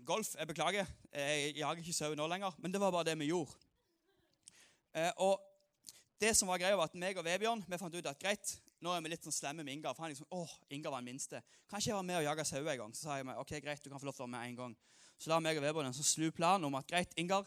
Golf, 0.06 0.32
jeg 0.34 0.48
beklager, 0.50 0.88
jeg 1.14 1.58
jager 1.60 1.82
ikke 1.84 1.94
sau 1.94 2.16
nå 2.18 2.26
lenger, 2.32 2.56
men 2.58 2.74
det 2.74 2.80
var 2.82 2.94
bare 2.94 3.12
det 3.12 3.20
vi 3.20 3.30
gjorde. 3.30 3.54
Eh, 4.98 5.12
og 5.22 5.38
det 6.22 6.32
som 6.38 6.50
var 6.50 6.60
greia 6.62 6.78
var 6.78 6.90
at 6.90 6.98
meg 6.98 7.20
og 7.20 7.26
Vebjørn 7.26 7.62
vi 7.68 7.80
fant 7.82 7.96
ut 7.96 8.10
at 8.10 8.20
greit, 8.22 8.56
nå 8.82 8.94
er 8.96 9.04
vi 9.04 9.12
litt 9.14 9.28
sånn 9.28 9.36
slemme 9.36 9.66
med 9.66 9.76
Ingar. 9.76 9.94
For 9.94 10.06
han 10.06 10.14
liksom, 10.14 10.30
åh, 10.34 10.56
Ingar 10.74 10.96
var 10.96 11.04
den 11.04 11.12
minste. 11.14 11.44
Kan 11.70 11.82
ikke 11.82 11.92
jeg 11.92 11.98
være 11.98 12.08
med 12.08 12.20
og 12.20 12.26
jage 12.26 12.46
sau 12.50 12.62
en 12.62 12.80
gang? 12.82 12.96
Så 12.98 13.06
sa 13.06 13.20
jeg 13.20 13.28
meg, 13.28 13.40
ok, 13.42 13.54
greit, 13.62 13.84
du 13.84 13.92
kan 13.92 14.02
få 14.02 14.10
lov 14.10 14.18
til 14.18 14.26
å 14.26 14.28
være 14.28 14.34
med 14.36 14.50
en 14.50 14.60
gang. 14.64 14.76
Så 15.22 15.30
la 15.30 15.40
meg 15.44 15.60
og 15.60 15.66
Vebjørn 15.68 15.92
en 15.92 15.98
sånn 15.98 16.10
slu 16.12 16.32
plan 16.34 16.66
om 16.66 16.78
at 16.80 16.90
greit, 16.90 17.14
Ingar, 17.22 17.46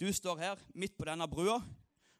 du 0.00 0.08
står 0.10 0.42
her 0.42 0.66
midt 0.74 0.96
på 0.98 1.06
denne 1.06 1.28
brua. 1.30 1.60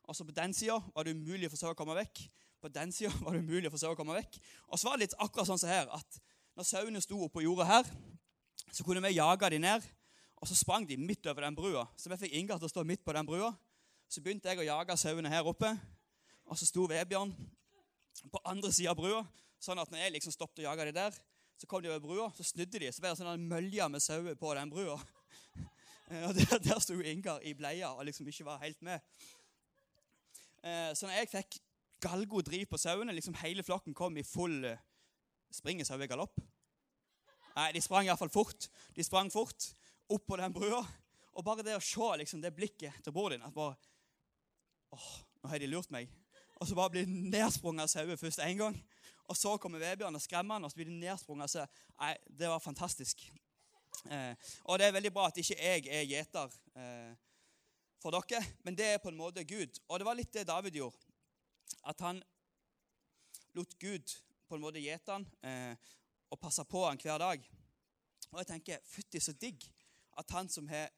Og 0.09 0.16
så 0.16 0.26
på 0.26 0.35
den 0.35 0.54
sida 0.56 0.78
var 0.94 1.06
det 1.06 1.14
umulig 1.14 1.49
å 1.49 1.52
forsøke 1.52 1.76
å 1.76 1.78
komme 1.78 1.97
vekk. 2.00 2.25
På 2.62 2.71
den 2.71 2.92
sida 2.94 3.12
var 3.23 3.37
det 3.37 3.42
umulig 3.42 3.71
å 3.71 3.75
forsøke 3.75 3.97
å 3.97 4.00
komme 4.00 4.18
vekk. 4.18 4.38
Og 4.68 4.78
så 4.78 4.88
var 4.88 4.99
det 4.99 5.06
litt 5.06 5.18
akkurat 5.23 5.49
sånn 5.49 5.61
som 5.62 5.71
her, 5.71 5.90
at 5.94 6.21
når 6.59 6.68
sauene 6.68 7.02
sto 7.02 7.18
oppå 7.25 7.44
jorda 7.44 7.66
her, 7.68 7.90
så 8.73 8.85
kunne 8.85 9.02
vi 9.04 9.16
jage 9.16 9.50
dem 9.54 9.64
ned. 9.64 9.87
Og 10.42 10.49
så 10.50 10.56
sprang 10.59 10.87
de 10.88 10.99
midt 10.99 11.26
over 11.30 11.47
den 11.47 11.56
brua. 11.56 11.87
Så 11.97 12.11
vi 12.11 12.18
fikk 12.25 12.35
Ingar 12.38 12.59
til 12.59 12.66
å 12.66 12.73
stå 12.73 12.82
midt 12.87 13.04
på 13.06 13.14
den 13.14 13.26
brua. 13.28 13.52
Så 14.11 14.21
begynte 14.21 14.50
jeg 14.50 14.59
å 14.59 14.66
jage 14.66 14.97
sauene 14.99 15.30
her 15.30 15.47
oppe. 15.47 15.71
Og 16.50 16.59
så 16.59 16.66
sto 16.66 16.88
Vebjørn 16.90 17.30
på 18.32 18.40
andre 18.50 18.73
sida 18.75 18.90
av 18.92 18.99
brua. 18.99 19.23
Sånn 19.62 19.78
at 19.78 19.92
når 19.92 20.02
jeg 20.02 20.16
liksom 20.16 20.35
stoppet 20.35 20.64
å 20.64 20.66
jage 20.66 20.88
dem 20.88 20.97
der, 20.99 21.21
så 21.56 21.68
kom 21.71 21.82
de 21.85 21.92
over 21.92 22.02
brua, 22.02 22.26
så 22.35 22.44
snudde 22.44 22.80
de. 22.82 22.90
Så 22.90 23.04
ble 23.04 23.12
det 23.12 23.21
sånn 23.21 23.47
mølje 23.47 23.87
med 23.92 24.02
sauer 24.02 24.35
på 24.38 24.54
den 24.59 24.73
brua. 24.73 24.97
Og 26.26 26.35
der, 26.37 26.59
der 26.59 26.82
sto 26.82 26.99
Ingar 26.99 27.38
i 27.47 27.54
bleia 27.56 27.92
og 27.94 28.02
liksom 28.04 28.26
ikke 28.28 28.44
var 28.44 28.59
helt 28.61 28.82
med. 28.85 29.00
Eh, 30.62 30.90
så 30.95 31.09
når 31.09 31.19
jeg 31.19 31.31
fikk 31.33 31.59
galgod 32.02 32.47
driv 32.47 32.66
på 32.71 32.81
sauene, 32.81 33.14
liksom 33.14 33.37
hele 33.42 33.64
flokken 33.66 33.95
kom 33.95 34.16
i 34.19 34.26
full 34.26 34.64
eh, 34.66 34.81
Springer? 35.52 35.85
Nei, 37.53 37.68
de 37.77 37.81
sprang 37.85 38.07
iallfall 38.09 38.33
fort. 38.33 38.70
De 38.96 39.05
sprang 39.05 39.29
fort 39.33 39.66
opp 40.09 40.25
på 40.27 40.38
den 40.40 40.55
brua. 40.55 40.81
Og 41.37 41.44
bare 41.44 41.64
det 41.66 41.77
å 41.77 41.85
se 41.85 42.09
liksom, 42.20 42.40
det 42.40 42.55
blikket 42.57 43.03
til 43.05 43.12
bror 43.12 43.35
din 43.35 43.44
at 43.44 43.53
bare, 43.53 43.77
åh, 44.96 45.11
nå 45.42 45.53
har 45.53 45.61
de 45.61 45.68
lurt 45.68 45.92
meg. 45.92 46.09
Og 46.61 46.68
så 46.68 46.77
bare 46.79 46.94
blir 46.94 47.09
nedsprunget 47.09 47.85
av 47.85 47.92
sauer 47.92 48.20
først 48.20 48.40
én 48.44 48.61
gang. 48.61 48.77
Og 49.29 49.37
så 49.38 49.55
kommer 49.61 49.83
Vebjørn 49.83 50.16
og 50.16 50.22
skremmer 50.22 50.57
han, 50.57 50.64
og 50.64 50.72
så 50.72 50.79
blir 50.81 50.88
de 50.88 50.98
nedsprunget 51.01 51.57
av. 51.61 51.81
Nei, 52.01 52.14
det 52.29 52.48
var 52.48 52.64
fantastisk. 52.64 53.25
Eh, 54.09 54.33
og 54.64 54.81
det 54.81 54.88
er 54.88 54.96
veldig 54.96 55.12
bra 55.14 55.29
at 55.29 55.38
ikke 55.40 55.59
jeg 55.59 55.85
er 55.87 56.09
gjeter 56.09 56.57
eh, 56.77 57.12
for 58.02 58.14
dere, 58.14 58.42
men 58.66 58.76
det 58.78 58.88
er 58.94 59.02
på 59.02 59.12
en 59.12 59.18
måte 59.18 59.44
Gud. 59.46 59.78
Og 59.88 60.00
det 60.00 60.06
var 60.08 60.18
litt 60.18 60.32
det 60.34 60.48
David 60.48 60.76
gjorde. 60.80 60.98
At 61.88 62.02
han 62.02 62.20
lot 63.56 63.76
Gud 63.80 64.14
på 64.48 64.56
en 64.56 64.64
måte 64.64 64.82
gjete 64.82 65.14
han 65.14 65.26
eh, 65.46 65.92
og 66.32 66.40
passe 66.40 66.64
på 66.68 66.82
han 66.84 67.00
hver 67.00 67.20
dag. 67.22 67.44
Og 68.32 68.40
jeg 68.40 68.48
tenker, 68.48 68.82
fytti 68.88 69.20
så 69.20 69.34
digg 69.36 69.64
at 70.20 70.34
han 70.34 70.48
som 70.52 70.68
har 70.68 70.90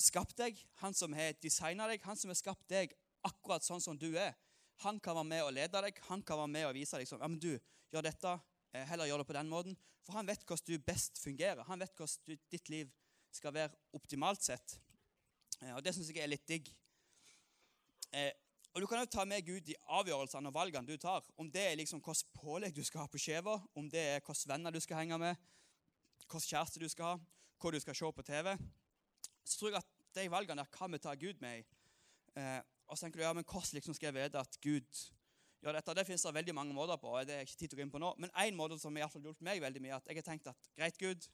skapt 0.00 0.36
deg, 0.40 0.58
han 0.82 0.96
som 0.96 1.14
har 1.16 1.36
designa 1.40 1.86
deg, 1.88 2.02
han 2.04 2.18
som 2.18 2.32
har 2.32 2.38
skapt 2.38 2.66
deg 2.72 2.92
akkurat 3.28 3.64
sånn 3.64 3.82
som 3.82 3.98
du 3.98 4.10
er, 4.18 4.34
han 4.82 4.98
kan 5.00 5.14
være 5.14 5.28
med 5.28 5.44
og 5.46 5.52
lede 5.54 5.82
deg. 5.84 6.00
Han 6.08 6.24
kan 6.26 6.40
være 6.40 6.50
med 6.50 6.66
og 6.66 6.74
vise 6.74 6.98
deg 6.98 7.08
sånn, 7.08 7.22
ja, 7.22 7.30
men 7.30 7.40
du, 7.40 7.52
gjør 7.92 8.06
dette, 8.08 8.32
eh, 8.72 8.86
heller 8.88 9.08
gjør 9.08 9.22
det 9.22 9.28
på 9.28 9.36
den 9.36 9.52
måten. 9.52 9.76
For 10.02 10.16
han 10.18 10.26
vet 10.26 10.42
hvordan 10.42 10.66
du 10.66 10.86
best 10.86 11.20
fungerer. 11.22 11.62
Han 11.68 11.82
vet 11.82 11.94
hvordan 11.94 12.40
ditt 12.50 12.72
liv 12.72 12.90
skal 13.32 13.54
være 13.54 13.76
optimalt 13.96 14.42
sett. 14.42 14.74
Eh, 15.62 15.74
og 15.74 15.84
Det 15.84 15.94
syns 15.94 16.10
jeg 16.10 16.22
er 16.22 16.30
litt 16.30 16.46
digg. 16.48 16.68
Eh, 18.12 18.32
og 18.74 18.80
Du 18.80 18.86
kan 18.86 19.02
jo 19.02 19.06
ta 19.06 19.24
med 19.24 19.44
Gud 19.46 19.68
i 19.68 19.76
avgjørelsene 19.86 20.48
og 20.48 20.54
valgene 20.54 20.88
du 20.88 20.96
tar. 20.96 21.24
Om 21.36 21.50
det 21.52 21.66
er 21.70 21.76
liksom 21.76 22.00
hvilket 22.00 22.32
pålegg 22.34 22.74
du 22.74 22.82
skal 22.84 23.04
ha 23.04 23.06
på 23.06 23.20
skjeva, 23.20 23.58
om 23.76 23.88
det 23.90 24.00
er 24.00 24.20
hvilke 24.20 24.48
venner 24.48 24.72
du 24.72 24.80
skal 24.80 25.02
henge 25.02 25.18
med, 25.18 25.36
hvilken 26.24 26.48
kjæreste 26.48 26.80
du 26.80 26.88
skal 26.88 27.04
ha, 27.04 27.18
hva 27.60 27.72
du 27.72 27.80
skal 27.80 27.94
se 27.94 28.12
på 28.16 28.22
TV. 28.26 28.56
Så 29.44 29.58
tror 29.58 29.70
jeg 29.70 29.82
at 29.82 29.90
de 30.16 30.30
valgene 30.30 30.64
der 30.64 30.72
kan 30.72 30.92
vi 30.92 30.98
ta 30.98 31.14
Gud 31.14 31.40
med 31.40 31.60
i. 31.60 31.66
Eh, 32.40 32.60
og 32.88 32.96
så 32.96 33.04
tenker 33.04 33.20
du, 33.20 33.24
ja, 33.26 33.32
men 33.32 33.44
Hvordan 33.44 33.76
liksom 33.76 33.94
skal 33.94 34.08
jeg 34.08 34.14
vite 34.14 34.40
at 34.40 34.58
Gud 34.60 35.04
gjør 35.62 35.76
dette? 35.76 35.94
Det 35.94 36.06
finnes 36.06 36.22
det 36.22 36.34
veldig 36.34 36.54
mange 36.54 36.74
måter 36.74 36.96
på. 36.96 37.08
og 37.08 37.26
det 37.26 37.34
er 37.34 37.46
ikke 37.46 37.56
tid 37.56 37.68
til 37.68 37.76
å 37.76 37.80
gå 37.80 37.86
inn 37.86 37.92
på 37.92 38.00
nå. 38.00 38.14
Men 38.18 38.32
én 38.40 38.56
måte 38.56 38.78
som 38.80 38.96
har 38.96 39.08
hjulpet 39.08 39.44
meg 39.44 39.60
veldig 39.60 39.82
mye, 39.84 39.96
at 40.00 40.08
jeg 40.08 40.16
har 40.16 40.26
tenkt 40.26 40.48
at 40.48 40.70
greit, 40.76 40.98
Gud, 40.98 41.28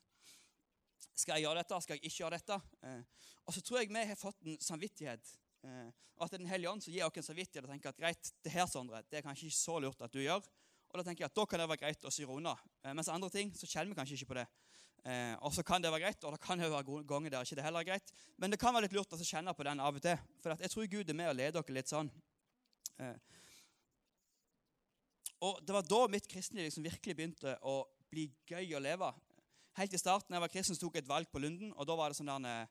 skal 1.14 1.36
jeg 1.36 1.46
gjøre 1.46 1.62
dette? 1.62 1.80
Skal 1.84 1.98
jeg 1.98 2.04
ikke 2.08 2.22
gjøre 2.22 2.38
dette? 2.38 2.60
Eh, 2.86 3.26
og 3.46 3.54
så 3.54 3.62
tror 3.64 3.80
jeg 3.80 3.90
vi 3.92 4.04
har 4.10 4.18
fått 4.18 4.40
en 4.44 4.58
samvittighet. 4.62 5.34
Eh, 5.66 5.90
at 6.18 6.32
det 6.32 6.38
er 6.38 6.44
Den 6.44 6.50
hellige 6.50 6.70
ånd 6.70 6.82
som 6.82 6.92
gir 6.92 7.06
oss 7.06 7.20
en 7.20 7.28
samvittighet 7.30 7.66
og 7.66 7.70
tenker 7.70 7.92
at 7.92 8.00
greit, 8.00 8.32
det 8.42 8.52
her, 8.52 8.66
Sondre, 8.66 9.02
det 9.10 9.20
er 9.20 9.26
kanskje 9.26 9.48
ikke 9.48 9.58
så 9.58 9.78
lurt 9.82 10.02
at 10.02 10.12
du 10.12 10.20
gjør. 10.22 10.42
Og 10.88 10.98
da 10.98 11.04
tenker 11.04 11.24
jeg 11.24 11.30
at 11.30 11.36
da 11.36 11.44
kan 11.46 11.60
det 11.60 11.68
være 11.68 11.82
greit 11.84 12.08
å 12.08 12.12
styre 12.12 12.34
unna. 12.38 12.56
Eh, 12.82 12.94
mens 12.96 13.10
andre 13.12 13.30
ting 13.32 13.52
så 13.56 13.68
kjenner 13.68 13.92
vi 13.92 13.98
kanskje 14.00 14.18
ikke 14.18 14.32
på 14.32 14.38
det. 14.40 14.46
Eh, 15.06 15.34
og 15.46 15.54
så 15.54 15.62
kan 15.62 15.82
det 15.82 15.92
være 15.92 16.06
greit, 16.06 16.24
og 16.26 16.34
det 16.34 16.40
kan 16.42 16.58
det 16.58 16.70
være 16.72 17.02
ganger 17.08 17.32
der 17.32 17.46
ikke 17.46 17.58
det 17.58 17.64
heller 17.66 17.84
er 17.84 17.90
greit. 17.92 18.12
Men 18.36 18.52
det 18.52 18.60
kan 18.60 18.74
være 18.74 18.88
litt 18.88 18.96
lurt 18.96 19.14
å 19.14 19.20
kjenne 19.20 19.54
på 19.54 19.66
den 19.68 19.80
av 19.84 20.00
og 20.00 20.04
til. 20.04 20.18
For 20.42 20.64
jeg 20.64 20.72
tror 20.74 20.90
Gud 20.90 21.12
er 21.12 21.18
med 21.18 21.30
og 21.30 21.38
leder 21.38 21.60
dere 21.60 21.76
litt 21.78 21.92
sånn. 21.92 22.10
Eh, 22.98 23.14
og 25.46 25.60
Det 25.62 25.74
var 25.76 25.86
da 25.86 26.00
mitt 26.10 26.26
kristenliv 26.26 26.66
liksom 26.66 26.86
virkelig 26.86 27.14
begynte 27.14 27.54
å 27.62 27.84
bli 28.10 28.26
gøy 28.48 28.74
å 28.74 28.82
leve. 28.82 29.12
Helt 29.78 29.94
i 29.94 29.98
starten 30.00 30.34
jeg 30.34 30.42
var 30.42 30.50
kristen, 30.50 30.74
så 30.74 30.82
tok 30.82 30.96
jeg 30.96 31.04
et 31.04 31.08
valg 31.08 31.28
på 31.30 31.38
Lunden. 31.38 31.72
og 31.76 31.86
da 31.86 31.94
var 31.94 32.10
det 32.10 32.18
sånn 32.18 32.26
der, 32.26 32.46
eh, 32.50 32.66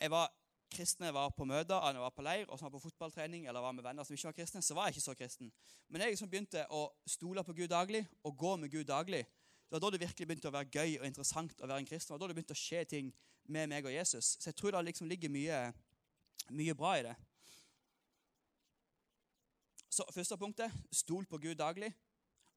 jeg 0.00 0.10
var 0.10 0.30
kristne 0.70 1.06
jeg 1.06 1.14
var 1.14 1.30
på 1.30 1.44
møter, 1.46 1.78
jeg 1.78 2.02
var 2.02 2.10
på 2.14 2.22
leir 2.22 2.48
og 2.48 2.58
så 2.58 2.66
var 2.66 2.72
på 2.74 2.82
fotballtrening 2.86 3.46
eller 3.46 3.60
var 3.60 3.72
med 3.72 3.84
venner 3.84 4.04
som 4.04 4.14
ikke 4.14 4.30
var 4.30 4.36
kristne, 4.38 4.62
så 4.62 4.74
var 4.74 4.88
jeg 4.88 4.96
ikke 4.96 5.04
så 5.04 5.14
kristen. 5.14 5.52
Men 5.88 6.02
jeg 6.02 6.14
liksom 6.14 6.30
begynte 6.30 6.66
å 6.70 6.88
stole 7.06 7.44
på 7.46 7.54
Gud 7.54 7.68
daglig 7.70 8.02
og 8.24 8.36
gå 8.36 8.56
med 8.56 8.70
Gud 8.70 8.84
daglig. 8.84 9.24
Det 9.24 9.76
var 9.76 9.80
da 9.84 9.90
det 9.90 10.00
virkelig 10.02 10.26
begynte 10.26 10.50
å 10.50 10.54
være 10.54 10.70
gøy 10.74 10.98
og 10.98 11.06
interessant 11.06 11.60
å 11.62 11.66
være 11.66 11.78
en 11.78 11.86
kristen. 11.86 12.14
Var 12.14 12.18
da 12.18 12.26
det 12.26 12.34
begynte 12.34 12.56
å 12.58 12.62
skje 12.62 12.84
ting 12.84 13.12
med 13.46 13.68
meg 13.70 13.86
og 13.86 13.94
Jesus. 13.94 14.36
Så 14.40 14.50
jeg 14.50 14.56
tror 14.58 14.74
det 14.74 14.84
liksom 14.88 15.06
ligger 15.06 15.30
mye, 15.30 15.58
mye 16.50 16.74
bra 16.74 16.96
i 16.98 17.04
det. 17.06 17.14
Så 19.90 20.06
Første 20.14 20.38
punktet 20.38 20.74
stol 20.90 21.26
på 21.26 21.38
Gud 21.38 21.54
daglig. 21.58 21.92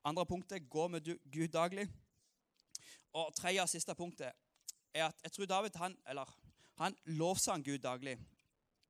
Andre 0.06 0.25
punktet 0.25 0.69
gå 0.69 0.88
med 0.88 1.06
Gud 1.06 1.53
daglig. 1.53 1.86
Og 3.13 3.34
tredje 3.36 3.62
og 3.62 3.69
siste 3.69 3.95
punktet 3.95 4.32
er 4.93 5.06
at 5.06 5.19
jeg 5.23 5.32
tror 5.32 5.45
David 5.45 5.76
han, 5.76 5.97
eller, 6.10 6.30
han 6.78 6.95
lovsang 7.06 7.65
Gud 7.65 7.78
daglig. 7.78 8.17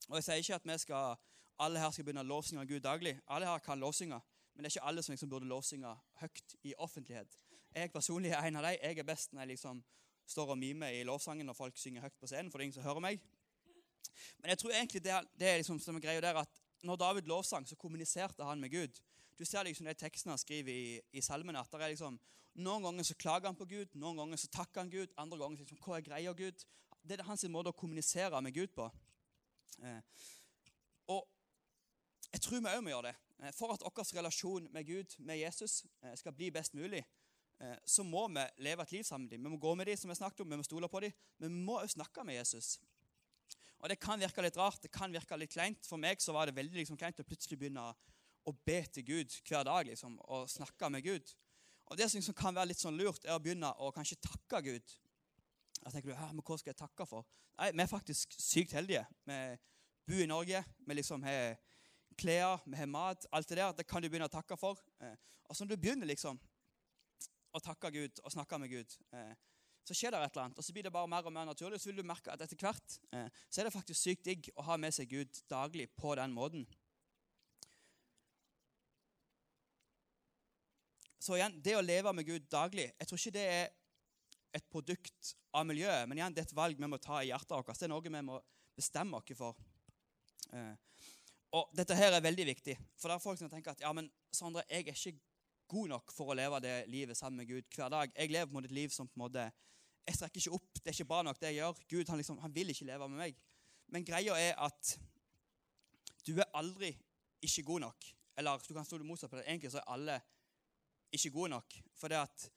Og 0.09 0.15
Jeg 0.15 0.23
sier 0.23 0.35
ikke 0.35 0.55
at 0.55 0.67
vi 0.67 0.77
skal, 0.77 1.15
alle 1.59 1.79
her 1.79 1.91
skal 1.91 2.05
begynne 2.05 2.23
å 2.23 2.27
lovsynge 2.27 2.65
Gud 2.67 2.79
daglig. 2.83 3.17
Alle 3.27 3.47
her 3.47 3.59
kan 3.63 3.79
lovsynge, 3.79 4.19
men 4.53 4.63
det 4.63 4.71
er 4.71 4.77
ikke 4.77 4.87
alle 4.87 5.03
som 5.03 5.13
liksom 5.13 5.29
burde 5.29 5.47
lovsynge 5.47 5.95
høyt 6.21 6.55
i 6.63 6.73
offentlighet. 6.77 7.37
Jeg 7.75 7.91
personlig 7.91 8.31
er 8.31 8.47
en 8.47 8.55
av 8.55 8.67
dem. 8.67 8.77
Jeg 8.81 8.99
er 8.99 9.07
best 9.07 9.33
når 9.33 9.41
jeg 9.41 9.55
liksom 9.55 9.83
står 10.27 10.53
og 10.53 10.57
mimer 10.57 10.93
i 10.93 11.03
lovsangen 11.03 11.45
når 11.45 11.57
folk 11.57 11.77
synger 11.77 12.05
høyt 12.05 12.19
på 12.19 12.27
scenen. 12.27 12.51
for 12.51 12.57
det 12.57 12.63
er 12.63 12.69
ingen 12.69 12.79
som 12.79 12.83
hører 12.83 13.03
meg. 13.03 13.23
Men 14.37 14.53
jeg 14.53 14.57
tror 14.57 14.71
egentlig 14.71 15.03
det, 15.03 15.15
det 15.39 15.47
er 15.49 15.57
liksom 15.57 15.79
som 15.79 15.95
er 15.95 16.05
greia 16.05 16.21
der 16.21 16.37
at 16.43 16.61
når 16.83 16.95
David 16.95 17.27
lovsang, 17.31 17.67
så 17.67 17.75
kommuniserte 17.75 18.43
han 18.43 18.59
med 18.59 18.69
Gud. 18.69 18.99
Du 19.37 19.45
ser 19.45 19.65
liksom 19.65 19.87
de 19.89 19.95
tekstene 19.97 20.35
han 20.35 20.41
skriver 20.41 20.71
i, 20.73 21.01
i 21.11 21.21
salmen. 21.21 21.55
at 21.55 21.71
det 21.71 21.81
er 21.81 21.95
liksom, 21.95 22.19
Noen 22.53 22.83
ganger 22.85 23.05
så 23.07 23.15
klager 23.17 23.49
han 23.49 23.57
på 23.57 23.65
Gud, 23.65 23.95
noen 23.97 24.19
ganger 24.21 24.37
så 24.37 24.47
takker 24.53 24.83
han 24.83 24.91
Gud, 24.93 25.13
andre 25.17 25.39
ganger 25.41 25.63
liksom, 25.63 25.79
hva 25.81 25.97
er 25.97 26.05
greia 26.05 26.33
Gud? 26.37 26.65
Det 27.01 27.17
er 27.17 27.25
hans 27.25 27.43
måte 27.49 27.71
å 27.73 27.77
kommunisere 27.77 28.41
med 28.45 28.53
Gud 28.53 28.75
på. 28.77 28.85
Eh, 29.81 30.27
og 31.09 31.25
jeg 32.29 32.43
tror 32.45 32.61
vi 32.61 32.75
òg 32.75 32.83
må 32.85 32.93
gjøre 32.93 33.09
det. 33.09 33.15
Eh, 33.43 33.51
for 33.57 33.73
at 33.73 33.83
vår 33.83 34.15
relasjon 34.19 34.69
med 34.71 34.85
Gud, 34.87 35.17
med 35.19 35.41
Jesus, 35.41 35.83
eh, 36.01 36.15
skal 36.15 36.33
bli 36.33 36.51
best 36.51 36.73
mulig, 36.73 37.03
eh, 37.59 37.75
så 37.85 38.03
må 38.03 38.27
vi 38.27 38.45
leve 38.63 38.83
et 38.83 38.91
liv 38.91 39.03
sammen 39.03 39.27
med 39.27 39.31
dem. 39.31 39.43
Vi 39.43 39.49
må 39.49 39.57
gå 39.57 39.75
med 39.75 39.85
dem, 39.85 39.97
som 39.97 40.09
jeg 40.09 40.17
snakket 40.17 40.41
om, 40.41 40.49
vi 40.49 40.57
må 40.57 40.63
stole 40.63 40.89
på 40.89 40.99
dem, 40.99 41.11
men 41.39 41.49
vi 41.49 41.65
må 41.65 41.81
òg 41.81 41.89
snakke 41.89 42.23
med 42.23 42.35
Jesus. 42.35 42.79
Og 43.79 43.89
Det 43.89 43.99
kan 43.99 44.19
virke 44.19 44.41
litt 44.41 44.57
rart, 44.57 44.81
det 44.81 44.91
kan 44.91 45.11
virke 45.11 45.37
litt 45.37 45.51
kleint. 45.51 45.85
For 45.85 45.97
meg 45.97 46.21
så 46.21 46.31
var 46.31 46.45
det 46.45 46.55
veldig 46.55 46.73
liksom, 46.73 46.97
kleint 46.97 47.19
å 47.19 47.23
plutselig 47.23 47.59
begynne 47.59 47.93
å 48.45 48.53
be 48.65 48.79
til 48.93 49.05
Gud 49.07 49.35
hver 49.47 49.63
dag 49.67 49.87
liksom, 49.87 50.17
og 50.31 50.49
snakke 50.51 50.89
med 50.91 51.03
Gud. 51.05 51.33
Og 51.91 51.97
Det 51.97 52.09
som 52.09 52.17
liksom 52.17 52.35
kan 52.35 52.55
være 52.55 52.71
litt 52.71 52.81
sånn 52.81 52.97
lurt, 52.97 53.25
er 53.25 53.35
å 53.35 53.41
begynne 53.43 53.69
å 53.79 53.91
kanskje 53.95 54.21
takke 54.23 54.61
Gud. 54.65 54.95
Da 55.83 55.91
tenker 55.91 56.13
du, 56.13 56.15
men 56.15 56.43
Hva 56.43 56.57
skal 56.57 56.71
jeg 56.71 56.79
takke 56.79 57.05
for? 57.07 57.27
Nei, 57.59 57.71
Vi 57.71 57.83
er 57.83 57.91
faktisk 57.91 58.33
sykt 58.39 58.73
heldige. 58.73 59.05
Vi 59.25 59.39
bor 60.07 60.23
i 60.23 60.29
Norge. 60.29 60.63
Vi 60.87 60.95
liksom 60.95 61.23
har 61.23 61.57
klær, 62.17 62.61
vi 62.65 62.77
har 62.77 62.89
mat. 62.89 63.25
Alt 63.31 63.49
det 63.49 63.57
der 63.57 63.73
det 63.77 63.87
kan 63.87 64.01
du 64.01 64.09
begynne 64.09 64.29
å 64.29 64.33
takke 64.33 64.57
for. 64.57 64.79
Eh, 65.01 65.15
og 65.49 65.55
så 65.55 65.65
når 65.65 65.75
du 65.75 65.81
begynner 65.81 66.09
liksom 66.09 66.39
å 67.53 67.61
takke 67.61 67.91
Gud 67.93 68.21
og 68.23 68.31
snakke 68.33 68.59
med 68.61 68.71
Gud, 68.71 68.95
eh, 69.13 69.33
så 69.83 69.95
skjer 69.97 70.13
det 70.13 70.21
et 70.23 70.31
eller 70.31 70.45
annet. 70.45 70.57
Og 70.57 70.65
så 70.65 70.73
blir 70.73 70.85
det 70.87 70.93
bare 70.93 71.09
mer 71.11 71.25
og 71.27 71.33
mer 71.35 71.45
naturlig. 71.45 71.81
Så 71.81 71.91
vil 71.91 72.01
du 72.01 72.07
merke 72.07 72.31
at 72.31 72.41
etter 72.41 72.57
hvert 72.57 72.99
eh, 73.11 73.27
så 73.49 73.61
er 73.61 73.67
det 73.67 73.75
faktisk 73.75 73.99
sykt 73.99 74.25
digg 74.25 74.49
å 74.55 74.65
ha 74.69 74.77
med 74.79 74.95
seg 74.95 75.11
Gud 75.11 75.43
daglig 75.51 75.89
på 75.99 76.15
den 76.19 76.33
måten. 76.35 76.65
Så 81.23 81.37
igjen, 81.37 81.55
det 81.63 81.77
å 81.77 81.83
leve 81.83 82.11
med 82.15 82.27
Gud 82.27 82.49
daglig 82.51 82.89
Jeg 82.89 83.07
tror 83.07 83.19
ikke 83.21 83.37
det 83.37 83.43
er 83.47 83.69
et 84.53 84.65
produkt 84.69 85.29
av 85.55 85.65
miljøet, 85.65 86.05
men 86.09 86.19
igjen, 86.19 86.33
det 86.35 86.43
er 86.43 86.49
et 86.49 86.57
valg 86.57 86.77
vi 86.77 86.89
må 86.89 86.99
ta 87.01 87.23
i 87.23 87.31
hjertet 87.31 87.55
vårt. 87.55 87.71
Det 87.73 87.87
er 87.87 87.89
noe 87.89 88.03
vi 88.05 88.21
må 88.21 88.35
bestemme 88.77 89.17
oss 89.17 89.33
for. 89.37 89.57
Eh, 90.53 90.75
og 91.57 91.71
dette 91.73 91.97
her 91.97 92.13
er 92.13 92.25
veldig 92.25 92.45
viktig, 92.51 92.75
for 92.97 93.09
det 93.09 93.15
er 93.15 93.23
folk 93.23 93.39
som 93.39 93.49
tenker 93.49 93.73
at 93.73 93.81
ja, 93.81 93.89
men 93.97 94.11
Sondre, 94.33 94.61
jeg 94.69 94.85
er 94.89 94.93
ikke 94.97 95.15
god 95.73 95.89
nok 95.93 96.13
for 96.13 96.33
å 96.33 96.37
leve 96.37 96.59
det 96.61 96.75
livet 96.89 97.17
sammen 97.17 97.41
med 97.41 97.49
Gud 97.49 97.65
hver 97.73 97.89
dag. 97.93 98.13
Jeg 98.13 98.33
lever 98.33 98.49
på 98.51 98.63
et 98.65 98.77
liv 98.77 98.93
som 98.93 99.09
på 99.09 99.17
en 99.17 99.25
måte, 99.25 99.47
jeg 100.03 100.19
strekker 100.19 100.41
ikke 100.41 100.57
opp. 100.57 100.79
Det 100.79 100.91
er 100.91 100.97
ikke 100.97 101.09
bra 101.09 101.21
nok, 101.25 101.39
det 101.41 101.51
jeg 101.51 101.61
gjør. 101.61 101.81
Gud 101.95 102.13
han, 102.13 102.21
liksom, 102.21 102.39
han 102.43 102.53
vil 102.53 102.73
ikke 102.73 102.89
leve 102.89 103.09
med 103.09 103.21
meg. 103.23 103.41
Men 103.93 104.05
greia 104.05 104.37
er 104.37 104.57
at 104.65 104.95
du 106.27 106.35
er 106.35 106.49
aldri 106.57 106.91
ikke 107.45 107.65
god 107.69 107.85
nok. 107.87 108.09
Eller 108.37 108.65
du 108.67 108.73
kan 108.75 108.85
stå 108.85 108.99
motsatt 109.05 109.31
på 109.31 109.39
det. 109.39 109.47
Egentlig 109.47 109.71
så 109.73 109.81
er 109.81 109.93
alle 109.95 110.17
ikke 111.13 111.33
gode 111.33 111.53
nok. 111.53 111.77
For 111.99 112.11
det 112.11 112.19
at 112.23 112.49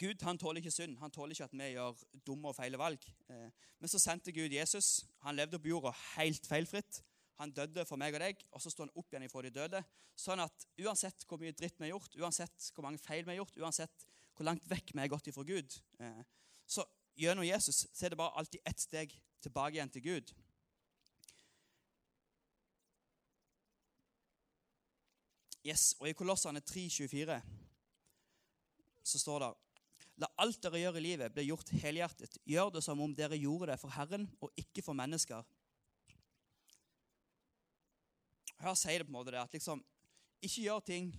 Gud 0.00 0.22
han 0.26 0.38
tåler 0.38 0.60
ikke 0.60 0.74
synd. 0.74 0.96
Han 0.98 1.12
tåler 1.14 1.36
ikke 1.36 1.46
at 1.46 1.54
vi 1.54 1.68
gjør 1.74 2.00
dumme 2.26 2.50
og 2.50 2.56
feile 2.56 2.78
valg. 2.80 3.02
Eh, 3.30 3.50
men 3.78 3.92
så 3.92 4.00
sendte 4.02 4.34
Gud 4.34 4.52
Jesus. 4.52 5.04
Han 5.24 5.36
levde 5.36 5.60
på 5.60 5.70
jorda 5.70 5.92
helt 6.16 6.46
feilfritt. 6.48 7.02
Han 7.40 7.52
døde 7.52 7.84
for 7.84 8.00
meg 8.00 8.16
og 8.16 8.22
deg, 8.24 8.40
og 8.50 8.62
så 8.64 8.72
står 8.72 8.88
han 8.88 8.96
opp 8.96 9.12
igjen 9.12 9.26
ifra 9.26 9.42
de 9.44 9.52
døde. 9.52 9.82
Sånn 10.16 10.40
at 10.40 10.66
uansett 10.80 11.26
hvor 11.28 11.40
mye 11.40 11.52
dritt 11.52 11.76
vi 11.76 11.84
har 11.84 11.92
gjort, 11.92 12.16
uansett 12.16 12.70
hvor 12.72 12.86
mange 12.86 13.00
feil 13.02 13.26
vi 13.26 13.34
har 13.34 13.42
gjort, 13.42 13.58
uansett 13.60 14.06
hvor 14.36 14.48
langt 14.48 14.64
vekk 14.68 14.94
vi 14.94 15.02
er 15.04 15.12
gått 15.12 15.28
ifra 15.28 15.44
Gud, 15.48 15.76
eh, 16.00 16.22
så 16.66 16.84
gjennom 17.16 17.44
Jesus 17.44 17.84
så 17.92 18.06
er 18.06 18.12
det 18.12 18.20
bare 18.20 18.40
alltid 18.40 18.64
ett 18.64 18.80
steg 18.80 19.12
tilbake 19.44 19.76
igjen 19.76 19.92
til 19.92 20.04
Gud. 20.04 20.32
Yes, 25.66 25.96
og 25.98 26.06
I 26.06 26.14
Kolossene 26.14 26.60
3,24 26.62 27.40
så 29.06 29.18
står 29.18 29.42
det 29.42 29.54
La 30.22 30.28
alt 30.40 30.62
dere 30.64 30.78
gjør 30.80 30.96
i 30.96 31.02
livet, 31.04 31.32
bli 31.34 31.42
gjort 31.50 31.68
helhjertet. 31.82 32.38
Gjør 32.48 32.70
det 32.72 32.80
som 32.84 33.00
om 33.04 33.12
dere 33.12 33.36
gjorde 33.36 33.68
det 33.72 33.76
for 33.80 33.92
Herren 33.92 34.24
og 34.40 34.52
ikke 34.56 34.84
for 34.84 34.96
mennesker. 34.96 35.42
Her 38.62 38.78
sier 38.80 39.02
det 39.02 39.08
på 39.08 39.12
en 39.12 39.18
måte 39.18 39.34
det 39.34 39.42
at 39.42 39.52
liksom, 39.52 39.82
ikke 40.40 40.62
gjør 40.62 40.84
ting 40.88 41.10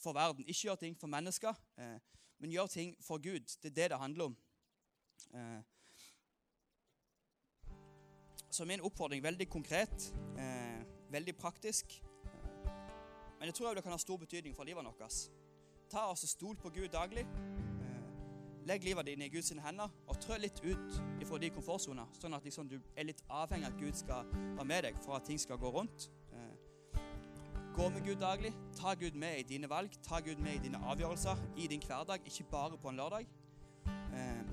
for 0.00 0.16
verden, 0.16 0.46
ikke 0.46 0.70
gjør 0.70 0.78
ting 0.80 0.96
for 0.96 1.12
mennesker, 1.12 1.58
eh, 1.76 1.98
men 2.40 2.54
gjør 2.54 2.70
ting 2.72 2.94
for 3.04 3.20
Gud. 3.20 3.44
Det 3.60 3.68
er 3.68 3.76
det 3.76 3.90
det 3.92 4.00
handler 4.00 4.30
om. 4.30 4.36
Eh, 5.34 5.60
så 8.50 8.64
min 8.64 8.80
oppfordring 8.80 9.22
veldig 9.22 9.48
konkret, 9.50 10.08
eh, 10.40 10.80
veldig 11.12 11.36
praktisk. 11.36 12.00
Men 13.40 13.48
jeg 13.48 13.54
tror 13.54 13.74
det 13.74 13.82
kan 13.82 13.92
ha 13.92 13.98
stor 13.98 14.16
betydning 14.20 14.54
for 14.56 14.68
livet 14.68 14.84
vårt. 14.84 15.14
Ta 15.90 16.00
oss 16.12 16.22
og 16.22 16.28
Stol 16.28 16.56
på 16.60 16.68
Gud 16.68 16.88
daglig. 16.92 17.22
Eh, 17.24 18.02
legg 18.68 18.84
livet 18.84 19.06
ditt 19.08 19.22
i 19.24 19.28
Guds 19.32 19.48
hender 19.64 19.88
og 20.06 20.18
trø 20.20 20.36
litt 20.38 20.60
ut 20.60 20.98
fra 21.24 21.38
de 21.40 21.48
komfortsonene. 21.50 22.04
sånn 22.20 22.34
at 22.36 22.44
liksom 22.44 22.68
du 22.68 22.76
er 22.96 23.04
litt 23.08 23.22
avhengig 23.30 23.66
av 23.66 23.72
at 23.72 23.80
Gud 23.80 23.96
skal 23.96 24.28
være 24.28 24.64
med 24.64 24.84
deg 24.84 24.98
for 25.00 25.16
at 25.16 25.24
ting 25.24 25.40
skal 25.40 25.56
gå 25.56 25.70
rundt. 25.72 26.10
Eh, 26.32 27.00
gå 27.76 27.88
med 27.88 28.04
Gud 28.04 28.20
daglig. 28.20 28.52
Ta 28.76 28.94
Gud 28.94 29.14
med 29.14 29.38
i 29.38 29.42
dine 29.42 29.70
valg. 29.70 29.96
Ta 30.02 30.20
Gud 30.20 30.36
med 30.36 30.54
i 30.54 30.58
dine 30.68 30.78
avgjørelser 30.78 31.36
i 31.56 31.66
din 31.66 31.80
hverdag, 31.80 32.20
ikke 32.26 32.44
bare 32.50 32.76
på 32.76 32.88
en 32.88 32.96
lørdag. 32.96 33.26
Eh, 33.86 34.44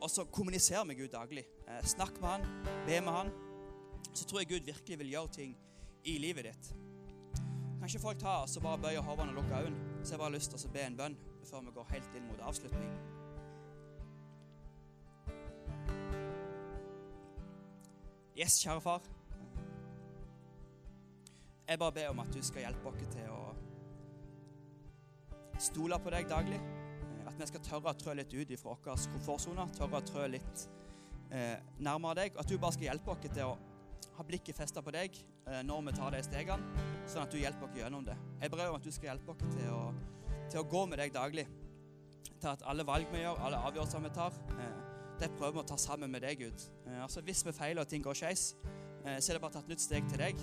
og 0.00 0.10
så 0.10 0.24
kommuniser 0.24 0.84
med 0.84 0.96
Gud 0.96 1.08
daglig. 1.08 1.44
Snakk 1.84 2.20
med 2.20 2.28
han, 2.28 2.40
be 2.86 3.00
med 3.00 3.12
han. 3.12 3.30
Så 4.14 4.24
tror 4.24 4.40
jeg 4.40 4.48
Gud 4.48 4.64
virkelig 4.64 4.98
vil 4.98 5.10
gjøre 5.10 5.28
ting 5.28 5.58
i 6.04 6.18
livet 6.18 6.44
ditt. 6.44 6.91
Kanskje 7.82 7.98
folk 7.98 8.18
tar 8.18 8.44
og 8.46 8.62
bare 8.62 8.78
bøyer 8.78 9.02
hodene 9.02 9.32
og 9.32 9.40
lukker 9.40 9.64
øynene. 9.64 10.04
Så 10.04 10.12
jeg 10.14 10.18
bare 10.18 10.28
har 10.28 10.34
lyst 10.36 10.52
til 10.54 10.68
å 10.68 10.72
be 10.72 10.82
en 10.86 10.96
bønn 11.00 11.16
før 11.48 11.64
vi 11.66 11.72
går 11.74 11.88
helt 11.90 12.14
inn 12.14 12.28
mot 12.28 12.44
avslutning. 12.46 12.92
Yes, 18.38 18.60
kjære 18.62 18.84
far. 18.86 19.02
Jeg 21.66 21.78
bare 21.82 21.96
ber 21.98 22.12
om 22.12 22.22
at 22.22 22.30
du 22.30 22.38
skal 22.42 22.68
hjelpe 22.68 22.88
oss 22.92 23.02
til 23.16 23.34
å 23.34 23.42
stole 25.58 25.98
på 25.98 26.14
deg 26.14 26.30
daglig. 26.30 26.62
At 27.26 27.34
vi 27.34 27.50
skal 27.50 27.66
tørre 27.66 27.90
å 27.90 27.98
trø 27.98 28.14
litt 28.14 28.30
ut 28.30 28.56
fra 28.62 28.78
vår 28.78 29.10
komfortsone, 29.16 29.66
tørre 29.74 29.98
å 29.98 30.06
trø 30.06 30.30
litt 30.30 30.68
eh, 31.34 31.58
nærmere 31.82 32.22
deg. 32.22 32.38
At 32.38 32.46
du 32.46 32.60
bare 32.62 32.78
skal 32.78 32.92
hjelpe 32.92 33.10
oss 33.10 33.26
til 33.26 33.42
å 33.50 33.58
ha 34.16 34.30
blikket 34.30 34.54
festa 34.54 34.86
på 34.86 34.94
deg 34.94 35.18
eh, 35.18 35.62
når 35.66 35.88
vi 35.88 35.98
tar 35.98 36.14
de 36.14 36.22
stegene, 36.22 36.91
sånn 37.06 37.24
at 37.24 37.32
du 37.32 37.38
hjelper 37.40 37.66
oss 37.66 37.76
gjennom 37.76 38.04
det. 38.06 38.16
Jeg 38.40 38.52
ber 38.52 38.68
om 38.68 38.78
at 38.78 38.86
du 38.86 38.92
skal 38.94 39.12
hjelpe 39.12 39.34
oss 39.34 39.42
til 39.42 39.68
å, 39.72 39.82
til 40.50 40.62
å 40.62 40.68
gå 40.68 40.84
med 40.90 41.02
deg 41.02 41.14
daglig. 41.14 41.46
Til 42.42 42.50
at 42.50 42.64
alle 42.68 42.86
valg 42.86 43.10
vi 43.12 43.22
gjør, 43.22 43.40
alle 43.46 43.60
avgjørelser 43.68 44.04
vi 44.04 44.12
tar, 44.16 44.38
eh, 44.58 44.76
det 45.20 45.30
prøver 45.36 45.58
vi 45.58 45.62
å 45.62 45.68
ta 45.72 45.78
sammen 45.78 46.10
med 46.10 46.24
deg, 46.24 46.42
Gud. 46.42 46.66
Eh, 46.86 47.00
altså 47.02 47.22
Hvis 47.22 47.44
vi 47.46 47.54
feiler 47.54 47.84
og 47.84 47.90
ting 47.90 48.04
går 48.04 48.18
skeis, 48.18 48.54
eh, 49.04 49.18
så 49.18 49.32
er 49.32 49.38
det 49.38 49.42
bare 49.44 49.58
tatt 49.58 49.70
nytt 49.70 49.82
steg 49.82 50.08
til 50.10 50.22
deg, 50.22 50.38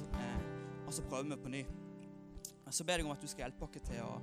og 0.85 0.93
så 0.95 1.05
prøver 1.05 1.35
vi 1.35 1.41
på 1.43 1.53
ny. 1.53 1.63
Så 2.69 2.85
ber 2.85 3.01
jeg 3.01 3.07
om 3.07 3.15
at 3.15 3.21
du 3.21 3.27
skal 3.27 3.47
hjelpe 3.47 3.65
oss 3.65 3.81
til 3.81 4.03
å 4.05 4.19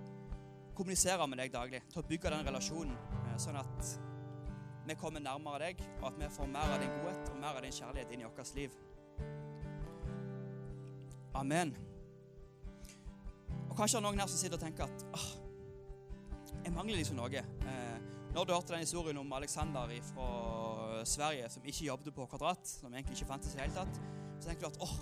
kommunisere 0.76 1.26
med 1.26 1.40
deg 1.42 1.52
daglig, 1.52 1.82
til 1.90 2.02
å 2.02 2.06
bygge 2.06 2.30
den 2.30 2.46
relasjonen, 2.46 2.96
sånn 3.42 3.58
at 3.58 3.96
vi 4.86 4.94
kommer 4.94 5.20
nærmere 5.20 5.72
deg, 5.72 5.82
og 6.00 6.12
at 6.12 6.20
vi 6.20 6.28
får 6.30 6.52
mer 6.52 6.76
av 6.76 6.78
din 6.80 6.92
godhet 7.00 7.32
og 7.32 7.40
mer 7.42 7.58
av 7.58 7.64
din 7.66 7.74
kjærlighet 7.74 8.12
inn 8.14 8.22
i 8.22 8.28
vårt 8.28 8.54
liv. 8.54 8.76
Amen. 11.34 11.74
Og 13.76 13.80
Kanskje 13.82 13.98
det 13.98 14.06
er 14.06 14.08
noen 14.08 14.20
her 14.22 14.28
som 14.32 14.38
sitter 14.40 14.56
og 14.56 14.62
tenker 14.62 14.86
at 14.86 15.02
ah, 15.12 15.24
jeg 16.64 16.72
mangler 16.72 16.96
liksom 16.96 17.18
noe. 17.18 17.42
Eh, 17.44 17.96
når 18.32 18.46
du 18.48 18.52
hørte 18.54 18.72
den 18.72 18.80
historien 18.80 19.18
om 19.20 19.32
Alexander 19.36 19.90
fra 20.14 20.28
Sverige 21.04 21.50
som 21.52 21.64
ikke 21.64 21.84
jobbet 21.84 22.14
på 22.16 22.24
Kvadrat, 22.26 22.64
som 22.64 22.94
egentlig 22.94 23.18
ikke 23.18 23.28
fantes 23.28 23.52
i 23.52 23.60
hele 23.60 23.76
tatt, 23.76 24.00
så 24.40 24.48
tenker 24.48 24.64
du 24.64 24.70
at 24.70 24.78
åh, 24.80 24.94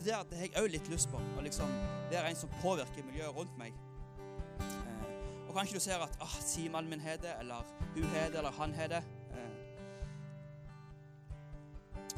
det 0.00 0.08
der 0.08 0.24
det 0.30 0.38
har 0.40 0.48
jeg 0.48 0.58
òg 0.58 0.66
litt 0.74 0.90
lyst 0.90 1.06
på. 1.12 1.20
Og 1.36 1.42
liksom, 1.46 1.70
Det 2.10 2.18
er 2.18 2.26
en 2.26 2.40
som 2.40 2.50
påvirker 2.62 3.06
miljøet 3.06 3.36
rundt 3.36 3.54
meg. 3.62 3.78
Eh, 4.58 5.46
og 5.46 5.54
kanskje 5.54 5.78
du 5.78 5.84
ser 5.86 6.02
at 6.02 6.18
ah, 6.18 6.34
simannen 6.42 6.90
min 6.90 7.06
har 7.06 7.22
det, 7.22 7.36
eller 7.38 7.62
hun 7.94 8.10
det, 8.10 8.38
eller 8.38 8.50
han 8.58 8.74
det. 8.74 9.04
Eh, 9.38 9.54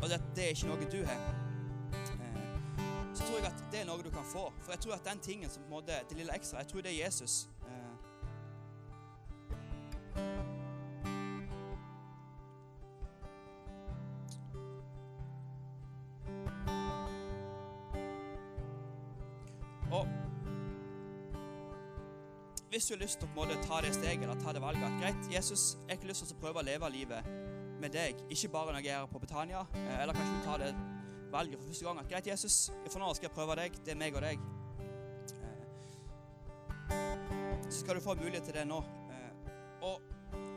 og 0.02 0.08
det, 0.08 0.22
det 0.36 0.44
er 0.44 0.56
ikke 0.56 0.72
noe 0.72 0.88
du 0.88 1.04
har 1.04 1.47
så 3.18 3.24
tror 3.26 3.38
jeg 3.38 3.46
at 3.46 3.62
det 3.72 3.80
er 3.80 3.86
noe 3.88 4.02
du 4.02 4.10
kan 4.14 4.24
få. 4.24 4.48
For 4.62 4.72
jeg 4.72 4.80
tror 4.84 4.94
at 4.94 5.06
den 5.10 5.20
tingen 5.20 5.50
som 5.50 5.62
på 5.62 5.66
en 5.66 5.70
måte, 5.80 5.92
det 6.08 6.16
lille 6.16 6.34
ekstra, 6.34 6.58
jeg 6.62 6.68
tror 6.68 6.80
det 6.86 6.92
er 6.92 7.04
Jesus. 7.04 7.48
Eh. 7.66 7.88
Hvis 22.70 22.86
du 22.86 22.94
har 22.94 23.00
lyst 23.00 23.18
til 23.18 23.28
å 23.34 23.44
ta 23.64 23.80
det 23.82 23.94
steget 23.96 24.22
eller 24.22 24.38
ta 24.38 24.52
det 24.54 24.60
valget 24.62 24.84
at 24.86 25.00
greit, 25.00 25.32
Jesus, 25.34 25.72
jeg 25.74 25.88
har 25.88 25.98
ikke 25.98 26.12
lyst 26.12 26.22
til 26.28 26.36
å 26.36 26.40
prøve 26.44 26.62
å 26.62 26.66
leve 26.68 26.90
livet 26.94 27.26
med 27.80 27.90
deg, 27.90 28.14
ikke 28.30 28.52
bare 28.54 28.76
når 28.76 28.86
jeg 28.86 28.94
er 28.94 29.10
på 29.10 29.18
Betania, 29.18 29.64
eh, 29.74 30.02
eller 30.02 30.14
kanskje 30.14 30.36
du 30.36 30.44
tar 30.46 30.62
det 30.62 30.70
velger 31.32 31.58
for 31.58 31.66
første 31.66 31.84
gang 31.86 31.98
at 32.00 32.08
greit, 32.08 32.26
Jesus, 32.26 32.70
for 32.90 32.98
nå 33.02 33.14
skal 33.14 33.28
jeg 33.28 33.34
prøve 33.34 33.56
deg. 33.60 33.76
Det 33.84 33.92
er 33.94 34.00
meg 34.00 34.16
og 34.16 34.22
deg. 34.24 34.38
Eh, 36.90 37.64
så 37.68 37.80
skal 37.80 37.98
du 37.98 38.04
få 38.04 38.14
mulighet 38.14 38.44
til 38.48 38.54
det 38.54 38.66
nå. 38.68 38.78
Eh, 39.12 39.32
og 39.88 40.00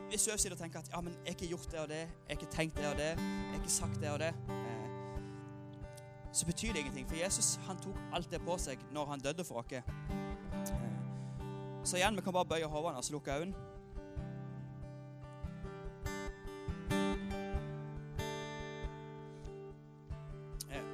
hvis 0.08 0.24
du 0.24 0.36
sitter 0.36 0.56
og 0.56 0.62
tenker 0.62 0.78
at 0.80 0.90
ja, 0.92 1.00
men 1.00 1.12
jeg 1.12 1.32
har 1.32 1.38
ikke 1.38 1.52
gjort 1.54 1.70
det 1.72 1.80
og 1.80 1.88
det, 1.88 2.02
jeg 2.04 2.08
har 2.28 2.40
ikke 2.40 2.52
tenkt 2.56 2.76
det 2.76 2.88
og 2.90 2.96
det, 3.00 3.10
jeg 3.16 3.50
har 3.50 3.60
ikke 3.60 3.76
sagt 3.80 4.00
det 4.00 4.10
og 4.10 4.18
det, 4.22 4.32
eh, 4.58 4.88
så 6.32 6.46
betyr 6.46 6.72
det 6.72 6.78
ingenting. 6.78 7.08
For 7.08 7.16
Jesus 7.16 7.54
han 7.66 7.76
tok 7.82 7.98
alt 8.12 8.30
det 8.30 8.40
på 8.44 8.56
seg 8.58 8.78
når 8.92 9.12
han 9.12 9.20
døde 9.20 9.44
for 9.44 9.60
oss. 9.60 9.66
Så 11.84 11.96
igjen, 11.98 12.16
vi 12.16 12.22
kan 12.22 12.32
bare 12.32 12.46
bøye 12.46 12.66
hodene 12.70 12.96
og 12.96 13.04
lukke 13.10 13.34
øynene. 13.34 13.71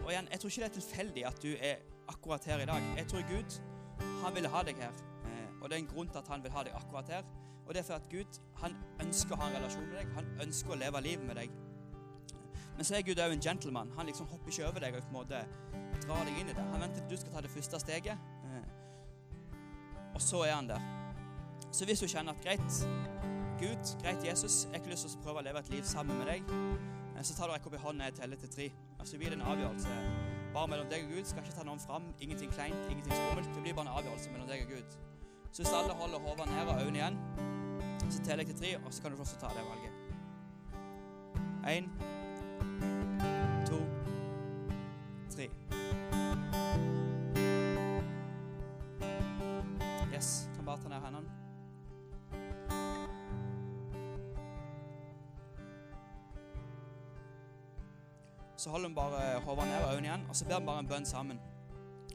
Og 0.08 0.12
igjen, 0.12 0.28
Jeg 0.30 0.40
tror 0.40 0.48
ikke 0.48 0.60
det 0.60 0.68
er 0.68 0.80
tilfeldig 0.80 1.26
at 1.26 1.42
du 1.42 1.48
er 1.60 1.74
akkurat 2.08 2.44
her 2.44 2.58
i 2.58 2.66
dag. 2.66 2.82
Jeg 2.96 3.06
tror 3.08 3.22
Gud 3.28 3.60
han 4.24 4.34
ville 4.34 4.48
ha 4.48 4.62
deg 4.62 4.76
her. 4.80 4.94
Eh, 5.24 5.48
og 5.60 5.68
det 5.68 5.76
er 5.76 5.82
en 5.82 5.90
grunn 5.94 6.08
til 6.08 6.18
at 6.18 6.28
han 6.28 6.42
vil 6.42 6.50
ha 6.50 6.62
deg 6.64 6.72
akkurat 6.74 7.08
her. 7.08 7.22
Og 7.66 7.74
det 7.74 7.82
er 7.82 7.84
for 7.84 7.94
at 7.94 8.08
Gud 8.08 8.40
han 8.62 8.76
ønsker 9.04 9.36
å 9.36 9.40
ha 9.42 9.50
en 9.50 9.58
relasjon 9.58 9.84
med 9.84 9.98
deg. 10.00 10.14
Han 10.16 10.30
ønsker 10.46 10.72
å 10.72 10.78
leve 10.80 11.02
livet 11.04 11.26
med 11.28 11.36
deg. 11.36 11.52
Men 12.78 12.88
så 12.88 12.96
er 12.96 13.04
Gud 13.04 13.20
òg 13.20 13.34
en 13.36 13.44
gentleman. 13.50 13.92
Han 13.98 14.08
liksom 14.08 14.30
hopper 14.32 14.48
ikke 14.48 14.68
over 14.70 14.86
deg 14.86 14.96
og 14.96 15.04
på 15.04 15.12
en 15.12 15.18
måte 15.18 15.44
drar 16.06 16.24
deg 16.24 16.40
inn 16.40 16.48
i 16.54 16.56
det. 16.56 16.66
Han 16.72 16.80
venter 16.80 17.04
til 17.04 17.10
du 17.10 17.20
skal 17.20 17.36
ta 17.36 17.44
det 17.44 17.52
første 17.52 17.84
steget, 17.84 18.28
eh, 18.48 18.66
og 20.14 20.20
så 20.24 20.44
er 20.46 20.54
han 20.54 20.72
der. 20.72 20.92
Så 21.68 21.84
hvis 21.84 22.00
du 22.00 22.08
kjenner 22.08 22.32
at 22.32 22.40
greit, 22.40 22.80
Gud, 23.60 23.96
greit, 24.00 24.24
Jesus, 24.24 24.62
jeg 24.64 24.70
har 24.70 24.80
ikke 24.80 24.94
lyst 24.94 25.04
til 25.10 25.18
å 25.18 25.24
prøve 25.26 25.42
å 25.42 25.48
leve 25.50 25.60
et 25.60 25.72
liv 25.74 25.84
sammen 25.84 26.22
med 26.22 26.30
deg, 26.32 26.54
eh, 27.18 27.20
så 27.22 27.36
tar 27.36 27.50
du 27.50 27.58
rekk 27.58 27.66
opp 27.68 27.76
i 27.76 27.82
hånda 27.82 28.08
og 28.08 28.22
teller 28.22 28.40
til 28.40 28.56
tre. 28.56 28.70
Altså, 28.98 29.12
det 29.12 29.18
blir 29.18 29.32
en 29.32 29.46
avgjørelse 29.52 29.88
bare 30.54 30.68
mellom 30.68 30.88
deg 30.90 31.04
og 31.06 31.12
Gud. 31.16 31.24
Skal 31.24 31.44
ikke 31.44 31.56
ta 31.56 31.64
noen 31.66 31.80
fram. 31.80 32.08
Ingenting 32.20 32.52
kleint, 32.52 32.80
ingenting 32.90 33.14
skummelt. 33.14 33.50
Det 33.54 33.62
blir 33.62 33.74
bare 33.78 33.86
en 33.86 33.96
avgjørelse 33.98 34.32
mellom 34.34 34.48
deg 34.50 34.64
og 34.66 34.74
Gud. 34.74 34.98
Så 35.52 35.62
hvis 35.62 35.72
alle 35.72 35.94
holder 36.00 36.18
hodene 36.18 36.52
nede 36.56 36.74
og 36.74 36.82
øynene 36.82 36.98
igjen, 36.98 37.18
så 38.10 38.24
teller 38.24 38.44
jeg 38.44 38.46
til 38.46 38.58
tre, 38.62 38.76
og 38.86 38.92
så 38.92 39.02
kan 39.02 39.12
du 39.12 39.20
også 39.20 39.40
ta 39.40 39.48
det 39.56 39.64
valget. 39.70 39.92
Én, 41.68 41.88
to, 43.68 43.78
tre. 45.30 45.48
Yes, 50.14 50.50
kan 50.56 50.64
bare 50.64 50.78
ta 50.82 50.88
ned 50.88 51.00
hendene. 51.04 51.47
Så 58.58 58.70
holder 58.70 58.88
vi 58.88 58.94
bare 58.94 59.40
hodet 59.44 59.66
ned 59.66 59.84
og 59.84 59.92
øynene 59.94 60.08
igjen, 60.08 60.26
og 60.28 60.36
så 60.36 60.44
ber 60.48 60.58
vi 60.60 60.66
bare 60.66 60.82
en 60.82 60.88
bønn 60.90 61.06
sammen. 61.06 61.38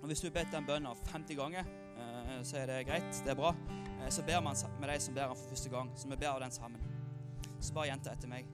Og 0.02 0.08
Hvis 0.08 0.20
du 0.20 0.28
har 0.28 0.34
bedt 0.36 0.52
den 0.52 0.66
bønnen 0.68 0.96
50 1.12 1.36
ganger, 1.36 1.64
eh, 1.98 2.44
så 2.44 2.58
er 2.58 2.66
det 2.66 2.88
greit. 2.88 3.22
Det 3.24 3.32
er 3.32 3.36
bra. 3.36 3.56
Eh, 4.04 4.10
Så 4.12 4.24
ber 4.24 4.42
man 4.42 4.56
med 4.80 4.90
de 4.90 5.00
som 5.00 5.14
ber 5.14 5.28
den 5.28 5.36
for 5.36 5.50
første 5.50 5.70
gang. 5.70 5.92
Så 5.96 6.08
vi 6.10 6.16
ber 6.16 6.40
den 6.40 6.52
sammen. 6.52 6.82
Så 7.60 7.74
bare 7.74 7.86
gjenta 7.86 8.12
etter 8.12 8.28
meg. 8.28 8.46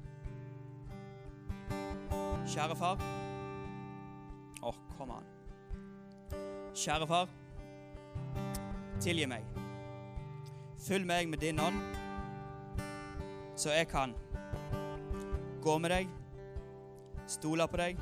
Kjære 2.45 2.75
far. 2.75 2.97
Åh, 4.62 4.67
oh, 4.67 4.75
kom 4.97 5.12
an. 5.12 5.23
Kjære 6.75 7.08
far. 7.08 7.28
Tilgi 9.02 9.25
meg. 9.25 9.43
Fyll 10.80 11.06
meg 11.06 11.28
med 11.30 11.38
din 11.39 11.60
ånd, 11.60 11.82
så 13.56 13.69
jeg 13.71 13.88
kan 13.88 14.13
gå 15.62 15.78
med 15.78 15.89
deg, 15.89 16.08
stole 17.29 17.69
på 17.69 17.79
deg 17.79 18.01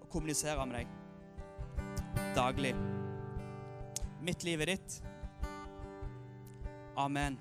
og 0.00 0.08
kommunisere 0.12 0.66
med 0.66 0.82
deg 0.82 0.96
daglig. 2.34 2.74
Mitt 4.22 4.44
liv 4.44 4.60
er 4.60 4.74
ditt. 4.76 5.00
Amen. 6.96 7.38